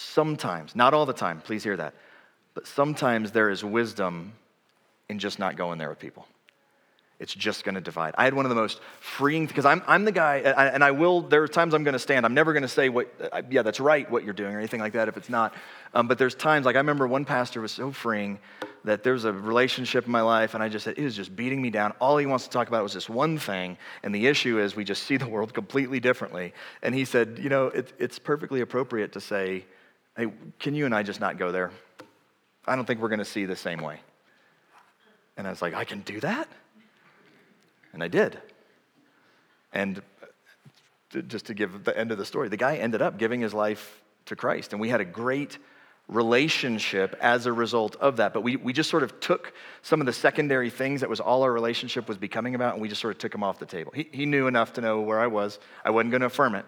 Sometimes, 0.00 0.76
not 0.76 0.94
all 0.94 1.06
the 1.06 1.12
time, 1.12 1.40
please 1.40 1.64
hear 1.64 1.76
that, 1.76 1.92
but 2.54 2.68
sometimes 2.68 3.32
there 3.32 3.50
is 3.50 3.64
wisdom 3.64 4.32
in 5.08 5.18
just 5.18 5.40
not 5.40 5.56
going 5.56 5.76
there 5.76 5.88
with 5.88 5.98
people. 5.98 6.24
It's 7.18 7.34
just 7.34 7.64
going 7.64 7.74
to 7.74 7.80
divide. 7.80 8.14
I 8.16 8.22
had 8.22 8.32
one 8.32 8.44
of 8.44 8.48
the 8.50 8.54
most 8.54 8.80
freeing, 9.00 9.46
because 9.46 9.64
I'm, 9.64 9.82
I'm 9.88 10.04
the 10.04 10.12
guy, 10.12 10.36
and 10.36 10.84
I 10.84 10.92
will, 10.92 11.22
there 11.22 11.42
are 11.42 11.48
times 11.48 11.74
I'm 11.74 11.82
going 11.82 11.94
to 11.94 11.98
stand. 11.98 12.24
I'm 12.24 12.32
never 12.32 12.52
going 12.52 12.62
to 12.62 12.68
say, 12.68 12.88
what, 12.88 13.12
yeah, 13.50 13.62
that's 13.62 13.80
right, 13.80 14.08
what 14.08 14.22
you're 14.22 14.34
doing, 14.34 14.54
or 14.54 14.58
anything 14.58 14.78
like 14.78 14.92
that 14.92 15.08
if 15.08 15.16
it's 15.16 15.28
not. 15.28 15.52
Um, 15.94 16.06
but 16.06 16.16
there's 16.16 16.36
times, 16.36 16.64
like 16.64 16.76
I 16.76 16.78
remember 16.78 17.08
one 17.08 17.24
pastor 17.24 17.60
was 17.60 17.72
so 17.72 17.90
freeing 17.90 18.38
that 18.84 19.02
there's 19.02 19.24
a 19.24 19.32
relationship 19.32 20.06
in 20.06 20.12
my 20.12 20.20
life, 20.20 20.54
and 20.54 20.62
I 20.62 20.68
just 20.68 20.84
said, 20.84 20.96
it 20.96 21.04
is 21.04 21.16
just 21.16 21.34
beating 21.34 21.60
me 21.60 21.70
down. 21.70 21.92
All 22.00 22.18
he 22.18 22.26
wants 22.26 22.44
to 22.44 22.50
talk 22.50 22.68
about 22.68 22.84
was 22.84 22.92
this 22.92 23.08
one 23.08 23.36
thing, 23.36 23.76
and 24.04 24.14
the 24.14 24.28
issue 24.28 24.60
is 24.60 24.76
we 24.76 24.84
just 24.84 25.02
see 25.02 25.16
the 25.16 25.28
world 25.28 25.52
completely 25.52 25.98
differently. 25.98 26.54
And 26.84 26.94
he 26.94 27.04
said, 27.04 27.40
you 27.42 27.48
know, 27.48 27.66
it, 27.66 27.92
it's 27.98 28.20
perfectly 28.20 28.60
appropriate 28.60 29.12
to 29.14 29.20
say, 29.20 29.64
hey, 30.18 30.26
can 30.58 30.74
you 30.74 30.84
and 30.84 30.94
I 30.94 31.02
just 31.02 31.20
not 31.20 31.38
go 31.38 31.52
there? 31.52 31.70
I 32.66 32.76
don't 32.76 32.84
think 32.84 33.00
we're 33.00 33.08
going 33.08 33.20
to 33.20 33.24
see 33.24 33.46
the 33.46 33.56
same 33.56 33.80
way. 33.80 34.00
And 35.36 35.46
I 35.46 35.50
was 35.50 35.62
like, 35.62 35.74
I 35.74 35.84
can 35.84 36.00
do 36.00 36.20
that? 36.20 36.48
And 37.92 38.02
I 38.02 38.08
did. 38.08 38.38
And 39.72 40.02
uh, 41.14 41.20
just 41.22 41.46
to 41.46 41.54
give 41.54 41.84
the 41.84 41.96
end 41.96 42.10
of 42.12 42.18
the 42.18 42.24
story, 42.26 42.48
the 42.48 42.56
guy 42.56 42.76
ended 42.76 43.00
up 43.00 43.16
giving 43.16 43.40
his 43.40 43.54
life 43.54 44.02
to 44.26 44.36
Christ. 44.36 44.72
And 44.72 44.80
we 44.80 44.88
had 44.88 45.00
a 45.00 45.04
great 45.04 45.56
relationship 46.08 47.16
as 47.20 47.46
a 47.46 47.52
result 47.52 47.94
of 47.96 48.16
that. 48.16 48.34
But 48.34 48.42
we, 48.42 48.56
we 48.56 48.72
just 48.72 48.90
sort 48.90 49.04
of 49.04 49.20
took 49.20 49.52
some 49.82 50.00
of 50.00 50.06
the 50.06 50.12
secondary 50.12 50.70
things 50.70 51.00
that 51.02 51.08
was 51.08 51.20
all 51.20 51.44
our 51.44 51.52
relationship 51.52 52.08
was 52.08 52.18
becoming 52.18 52.54
about, 52.54 52.72
and 52.72 52.82
we 52.82 52.88
just 52.88 53.00
sort 53.00 53.14
of 53.14 53.18
took 53.18 53.32
them 53.32 53.44
off 53.44 53.58
the 53.58 53.66
table. 53.66 53.92
He, 53.94 54.08
he 54.10 54.26
knew 54.26 54.48
enough 54.48 54.72
to 54.74 54.80
know 54.80 55.00
where 55.00 55.20
I 55.20 55.28
was. 55.28 55.58
I 55.84 55.90
wasn't 55.90 56.10
going 56.10 56.22
to 56.22 56.26
affirm 56.26 56.54
it, 56.54 56.64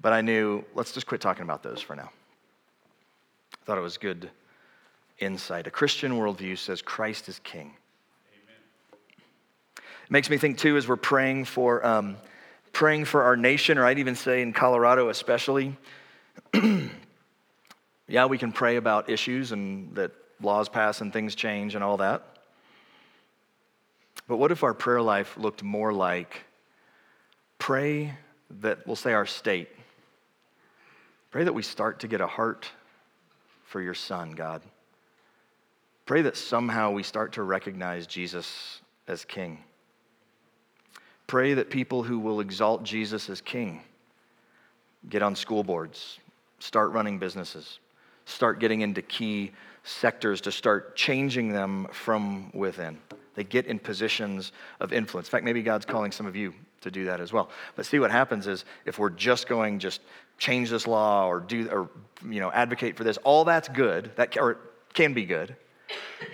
but 0.00 0.12
I 0.12 0.20
knew, 0.20 0.64
let's 0.74 0.92
just 0.92 1.06
quit 1.06 1.20
talking 1.20 1.42
about 1.42 1.62
those 1.62 1.80
for 1.80 1.96
now. 1.96 2.10
I 3.70 3.72
thought 3.72 3.78
it 3.78 3.82
was 3.82 3.98
good 3.98 4.28
insight. 5.20 5.68
A 5.68 5.70
Christian 5.70 6.14
worldview 6.14 6.58
says 6.58 6.82
Christ 6.82 7.28
is 7.28 7.38
king. 7.44 7.72
Amen. 8.32 8.56
It 9.76 10.10
makes 10.10 10.28
me 10.28 10.38
think, 10.38 10.58
too, 10.58 10.76
as 10.76 10.88
we're 10.88 10.96
praying 10.96 11.44
for, 11.44 11.86
um, 11.86 12.16
praying 12.72 13.04
for 13.04 13.22
our 13.22 13.36
nation, 13.36 13.78
or 13.78 13.84
I'd 13.84 14.00
even 14.00 14.16
say 14.16 14.42
in 14.42 14.52
Colorado 14.52 15.08
especially. 15.08 15.76
Yeah, 18.08 18.26
we 18.26 18.38
can 18.38 18.50
pray 18.50 18.74
about 18.74 19.08
issues 19.08 19.52
and 19.52 19.94
that 19.94 20.10
laws 20.40 20.68
pass 20.68 21.00
and 21.00 21.12
things 21.12 21.36
change 21.36 21.76
and 21.76 21.84
all 21.84 21.98
that. 21.98 22.24
But 24.26 24.38
what 24.38 24.50
if 24.50 24.64
our 24.64 24.74
prayer 24.74 25.00
life 25.00 25.36
looked 25.36 25.62
more 25.62 25.92
like 25.92 26.42
pray 27.60 28.14
that, 28.62 28.84
we'll 28.84 28.96
say, 28.96 29.12
our 29.12 29.26
state? 29.26 29.68
Pray 31.30 31.44
that 31.44 31.52
we 31.52 31.62
start 31.62 32.00
to 32.00 32.08
get 32.08 32.20
a 32.20 32.26
heart 32.26 32.68
for 33.70 33.80
your 33.80 33.94
son, 33.94 34.32
God. 34.32 34.62
Pray 36.04 36.22
that 36.22 36.36
somehow 36.36 36.90
we 36.90 37.04
start 37.04 37.34
to 37.34 37.44
recognize 37.44 38.08
Jesus 38.08 38.80
as 39.06 39.24
king. 39.24 39.62
Pray 41.28 41.54
that 41.54 41.70
people 41.70 42.02
who 42.02 42.18
will 42.18 42.40
exalt 42.40 42.82
Jesus 42.82 43.30
as 43.30 43.40
king 43.40 43.82
get 45.08 45.22
on 45.22 45.36
school 45.36 45.62
boards, 45.62 46.18
start 46.58 46.90
running 46.90 47.20
businesses 47.20 47.78
start 48.30 48.60
getting 48.60 48.80
into 48.80 49.02
key 49.02 49.52
sectors 49.82 50.40
to 50.42 50.52
start 50.52 50.96
changing 50.96 51.50
them 51.50 51.86
from 51.92 52.50
within. 52.52 52.98
They 53.34 53.44
get 53.44 53.66
in 53.66 53.78
positions 53.78 54.52
of 54.80 54.92
influence. 54.92 55.28
In 55.28 55.30
fact, 55.30 55.44
maybe 55.44 55.62
God's 55.62 55.86
calling 55.86 56.12
some 56.12 56.26
of 56.26 56.36
you 56.36 56.54
to 56.82 56.90
do 56.90 57.04
that 57.06 57.20
as 57.20 57.32
well. 57.32 57.50
But 57.76 57.86
see 57.86 57.98
what 57.98 58.10
happens 58.10 58.46
is 58.46 58.64
if 58.84 58.98
we're 58.98 59.10
just 59.10 59.48
going 59.48 59.78
just 59.78 60.00
change 60.40 60.70
this 60.70 60.88
law 60.88 61.28
or 61.28 61.38
do 61.38 61.68
or 61.68 61.88
you 62.28 62.40
know 62.40 62.50
advocate 62.50 62.96
for 62.96 63.04
this, 63.04 63.18
all 63.18 63.44
that's 63.44 63.68
good. 63.68 64.10
That 64.16 64.36
or 64.36 64.58
can 64.92 65.14
be 65.14 65.24
good. 65.24 65.54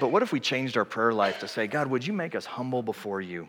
But 0.01 0.09
what 0.09 0.23
if 0.23 0.33
we 0.33 0.41
changed 0.41 0.77
our 0.79 0.85
prayer 0.85 1.13
life 1.13 1.41
to 1.41 1.49
say, 1.49 1.67
God, 1.67 1.89
would 1.89 2.07
you 2.07 2.15
make 2.15 2.35
us 2.35 2.47
humble 2.47 2.83
before 2.83 3.21
you? 3.21 3.49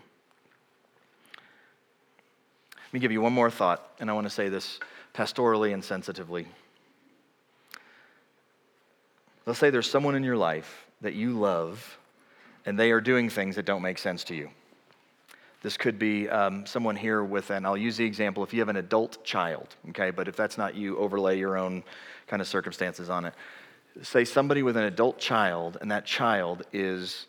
Let 2.75 2.93
me 2.93 2.99
give 2.99 3.11
you 3.11 3.21
one 3.21 3.33
more 3.33 3.49
thought, 3.49 3.91
and 3.99 4.09
I 4.09 4.13
want 4.13 4.25
to 4.25 4.29
say 4.29 4.49
this 4.49 4.79
pastorally 5.13 5.73
and 5.73 5.83
sensitively. 5.83 6.47
Let's 9.45 9.59
say 9.59 9.69
there's 9.69 9.89
someone 9.89 10.15
in 10.15 10.23
your 10.23 10.37
life 10.37 10.85
that 11.01 11.13
you 11.13 11.31
love 11.31 11.97
and 12.65 12.77
they 12.77 12.91
are 12.91 13.01
doing 13.01 13.29
things 13.29 13.55
that 13.55 13.65
don't 13.65 13.81
make 13.81 13.97
sense 13.97 14.23
to 14.25 14.35
you. 14.35 14.49
This 15.67 15.75
could 15.75 15.99
be 15.99 16.29
um, 16.29 16.65
someone 16.65 16.95
here 16.95 17.25
with, 17.25 17.49
an, 17.49 17.65
I'll 17.65 17.75
use 17.75 17.97
the 17.97 18.05
example 18.05 18.41
if 18.41 18.53
you 18.53 18.61
have 18.61 18.69
an 18.69 18.77
adult 18.77 19.21
child, 19.25 19.75
okay, 19.89 20.11
but 20.11 20.29
if 20.29 20.35
that's 20.37 20.57
not 20.57 20.75
you, 20.75 20.97
overlay 20.97 21.37
your 21.37 21.57
own 21.57 21.83
kind 22.25 22.41
of 22.41 22.47
circumstances 22.47 23.09
on 23.09 23.25
it. 23.25 23.33
Say 24.01 24.23
somebody 24.23 24.63
with 24.63 24.77
an 24.77 24.85
adult 24.85 25.19
child, 25.19 25.77
and 25.81 25.91
that 25.91 26.05
child 26.05 26.63
is 26.71 27.25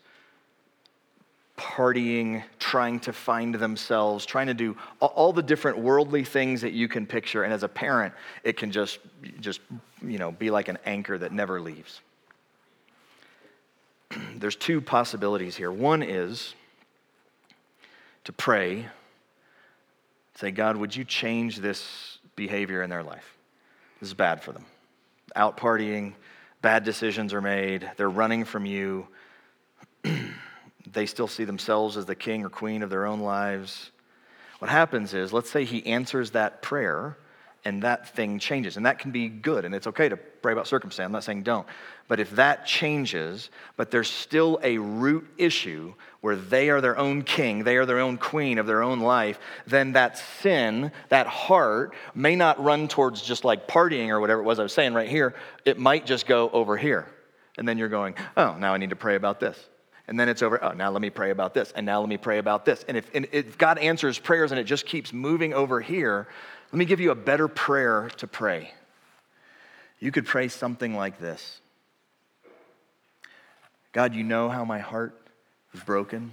partying, 1.56 2.44
trying 2.60 3.00
to 3.00 3.12
find 3.12 3.56
themselves, 3.56 4.24
trying 4.24 4.46
to 4.46 4.54
do 4.54 4.76
all 5.00 5.32
the 5.32 5.42
different 5.42 5.76
worldly 5.76 6.22
things 6.22 6.60
that 6.60 6.72
you 6.72 6.86
can 6.86 7.06
picture. 7.06 7.42
And 7.42 7.52
as 7.52 7.64
a 7.64 7.68
parent, 7.68 8.14
it 8.44 8.56
can 8.56 8.70
just, 8.70 9.00
just 9.40 9.58
you 10.00 10.18
know, 10.18 10.30
be 10.30 10.50
like 10.50 10.68
an 10.68 10.78
anchor 10.86 11.18
that 11.18 11.32
never 11.32 11.60
leaves. 11.60 12.02
there's 14.36 14.54
two 14.54 14.80
possibilities 14.80 15.56
here. 15.56 15.72
One 15.72 16.04
is 16.04 16.54
to 18.24 18.32
pray, 18.32 18.86
say, 20.34 20.50
God, 20.50 20.76
would 20.76 20.94
you 20.94 21.04
change 21.04 21.56
this 21.58 22.18
behavior 22.36 22.82
in 22.82 22.90
their 22.90 23.02
life? 23.02 23.36
This 24.00 24.08
is 24.08 24.14
bad 24.14 24.42
for 24.42 24.52
them. 24.52 24.64
Out 25.34 25.56
partying, 25.56 26.14
bad 26.62 26.84
decisions 26.84 27.32
are 27.32 27.40
made, 27.40 27.90
they're 27.96 28.08
running 28.08 28.44
from 28.44 28.66
you. 28.66 29.08
they 30.92 31.06
still 31.06 31.28
see 31.28 31.44
themselves 31.44 31.96
as 31.96 32.06
the 32.06 32.14
king 32.14 32.44
or 32.44 32.48
queen 32.48 32.82
of 32.82 32.90
their 32.90 33.06
own 33.06 33.20
lives. 33.20 33.90
What 34.58 34.70
happens 34.70 35.14
is, 35.14 35.32
let's 35.32 35.50
say 35.50 35.64
he 35.64 35.86
answers 35.86 36.32
that 36.32 36.62
prayer 36.62 37.16
and 37.64 37.82
that 37.82 38.08
thing 38.08 38.38
changes. 38.38 38.76
And 38.76 38.86
that 38.86 38.98
can 38.98 39.10
be 39.10 39.28
good, 39.28 39.64
and 39.64 39.74
it's 39.74 39.86
okay 39.88 40.08
to 40.08 40.16
pray 40.16 40.52
about 40.52 40.66
circumstance. 40.66 41.06
I'm 41.06 41.12
not 41.12 41.24
saying 41.24 41.42
don't. 41.42 41.66
But 42.06 42.20
if 42.20 42.30
that 42.32 42.64
changes, 42.64 43.50
but 43.76 43.90
there's 43.90 44.08
still 44.08 44.58
a 44.62 44.78
root 44.78 45.26
issue 45.36 45.94
where 46.20 46.36
they 46.36 46.70
are 46.70 46.80
their 46.80 46.96
own 46.96 47.22
king, 47.22 47.64
they 47.64 47.76
are 47.76 47.84
their 47.84 47.98
own 47.98 48.16
queen 48.16 48.58
of 48.58 48.66
their 48.66 48.82
own 48.82 49.00
life, 49.00 49.38
then 49.66 49.92
that 49.92 50.18
sin, 50.40 50.90
that 51.10 51.26
heart, 51.26 51.94
may 52.14 52.34
not 52.34 52.62
run 52.62 52.88
towards 52.88 53.20
just 53.22 53.44
like 53.44 53.68
partying 53.68 54.08
or 54.08 54.20
whatever 54.20 54.40
it 54.40 54.44
was 54.44 54.58
I 54.58 54.62
was 54.62 54.72
saying 54.72 54.94
right 54.94 55.08
here. 55.08 55.34
It 55.64 55.78
might 55.78 56.06
just 56.06 56.26
go 56.26 56.48
over 56.50 56.76
here. 56.76 57.06
And 57.58 57.68
then 57.68 57.76
you're 57.76 57.88
going, 57.88 58.14
oh, 58.36 58.56
now 58.58 58.72
I 58.72 58.78
need 58.78 58.90
to 58.90 58.96
pray 58.96 59.16
about 59.16 59.40
this. 59.40 59.58
And 60.06 60.18
then 60.18 60.30
it's 60.30 60.40
over, 60.40 60.62
oh, 60.64 60.72
now 60.72 60.90
let 60.90 61.02
me 61.02 61.10
pray 61.10 61.30
about 61.30 61.52
this. 61.52 61.70
And 61.72 61.84
now 61.84 62.00
let 62.00 62.08
me 62.08 62.16
pray 62.16 62.38
about 62.38 62.64
this. 62.64 62.82
And 62.88 62.96
if, 62.96 63.10
and 63.14 63.28
if 63.30 63.58
God 63.58 63.76
answers 63.76 64.18
prayers 64.18 64.52
and 64.52 64.58
it 64.58 64.64
just 64.64 64.86
keeps 64.86 65.12
moving 65.12 65.52
over 65.52 65.82
here, 65.82 66.28
let 66.72 66.78
me 66.78 66.84
give 66.84 67.00
you 67.00 67.10
a 67.10 67.14
better 67.14 67.48
prayer 67.48 68.10
to 68.18 68.26
pray. 68.26 68.72
You 70.00 70.12
could 70.12 70.26
pray 70.26 70.48
something 70.48 70.94
like 70.94 71.18
this 71.18 71.60
God, 73.92 74.14
you 74.14 74.22
know 74.22 74.48
how 74.48 74.64
my 74.64 74.78
heart 74.78 75.14
is 75.72 75.82
broken 75.82 76.32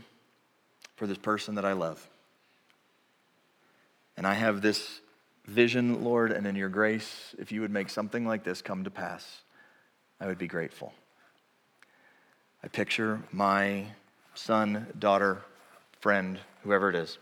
for 0.95 1.07
this 1.07 1.17
person 1.17 1.55
that 1.55 1.65
I 1.65 1.73
love. 1.73 2.07
And 4.17 4.27
I 4.27 4.33
have 4.33 4.61
this 4.61 5.01
vision, 5.45 6.03
Lord, 6.03 6.31
and 6.31 6.45
in 6.47 6.55
your 6.55 6.69
grace, 6.69 7.35
if 7.37 7.51
you 7.51 7.61
would 7.61 7.71
make 7.71 7.89
something 7.89 8.25
like 8.25 8.43
this 8.43 8.61
come 8.61 8.83
to 8.83 8.91
pass, 8.91 9.41
I 10.19 10.27
would 10.27 10.37
be 10.37 10.47
grateful. 10.47 10.93
I 12.63 12.67
picture 12.67 13.21
my 13.31 13.85
son, 14.33 14.87
daughter, 14.97 15.41
friend, 15.99 16.39
whoever 16.63 16.89
it 16.89 16.95
is. 16.95 17.17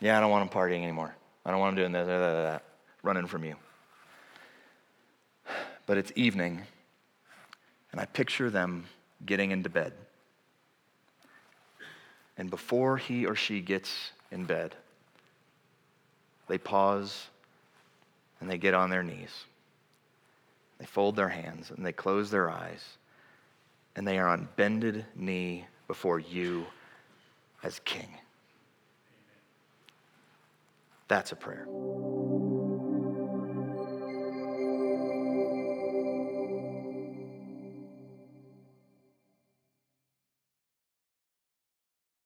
Yeah, 0.00 0.16
I 0.16 0.20
don't 0.20 0.30
want 0.30 0.42
him 0.42 0.56
partying 0.56 0.82
anymore. 0.82 1.14
I 1.46 1.52
don't 1.52 1.60
want 1.60 1.76
them 1.76 1.82
doing 1.84 1.92
this, 1.92 2.08
that, 2.08 2.18
that, 2.18 2.42
that, 2.42 2.64
running 3.04 3.28
from 3.28 3.44
you. 3.44 3.54
But 5.86 5.96
it's 5.96 6.10
evening, 6.16 6.62
and 7.92 8.00
I 8.00 8.04
picture 8.04 8.50
them 8.50 8.86
getting 9.24 9.52
into 9.52 9.70
bed. 9.70 9.92
And 12.36 12.50
before 12.50 12.96
he 12.96 13.26
or 13.26 13.36
she 13.36 13.60
gets 13.60 14.10
in 14.32 14.44
bed, 14.44 14.74
they 16.48 16.58
pause 16.58 17.28
and 18.40 18.50
they 18.50 18.58
get 18.58 18.74
on 18.74 18.90
their 18.90 19.04
knees. 19.04 19.44
They 20.78 20.84
fold 20.86 21.14
their 21.14 21.28
hands 21.28 21.70
and 21.70 21.86
they 21.86 21.92
close 21.92 22.28
their 22.28 22.50
eyes, 22.50 22.98
and 23.94 24.06
they 24.06 24.18
are 24.18 24.26
on 24.26 24.48
bended 24.56 25.04
knee 25.14 25.64
before 25.86 26.18
you 26.18 26.66
as 27.62 27.78
king. 27.84 28.08
That's 31.08 31.32
a 31.32 31.36
prayer. 31.36 31.66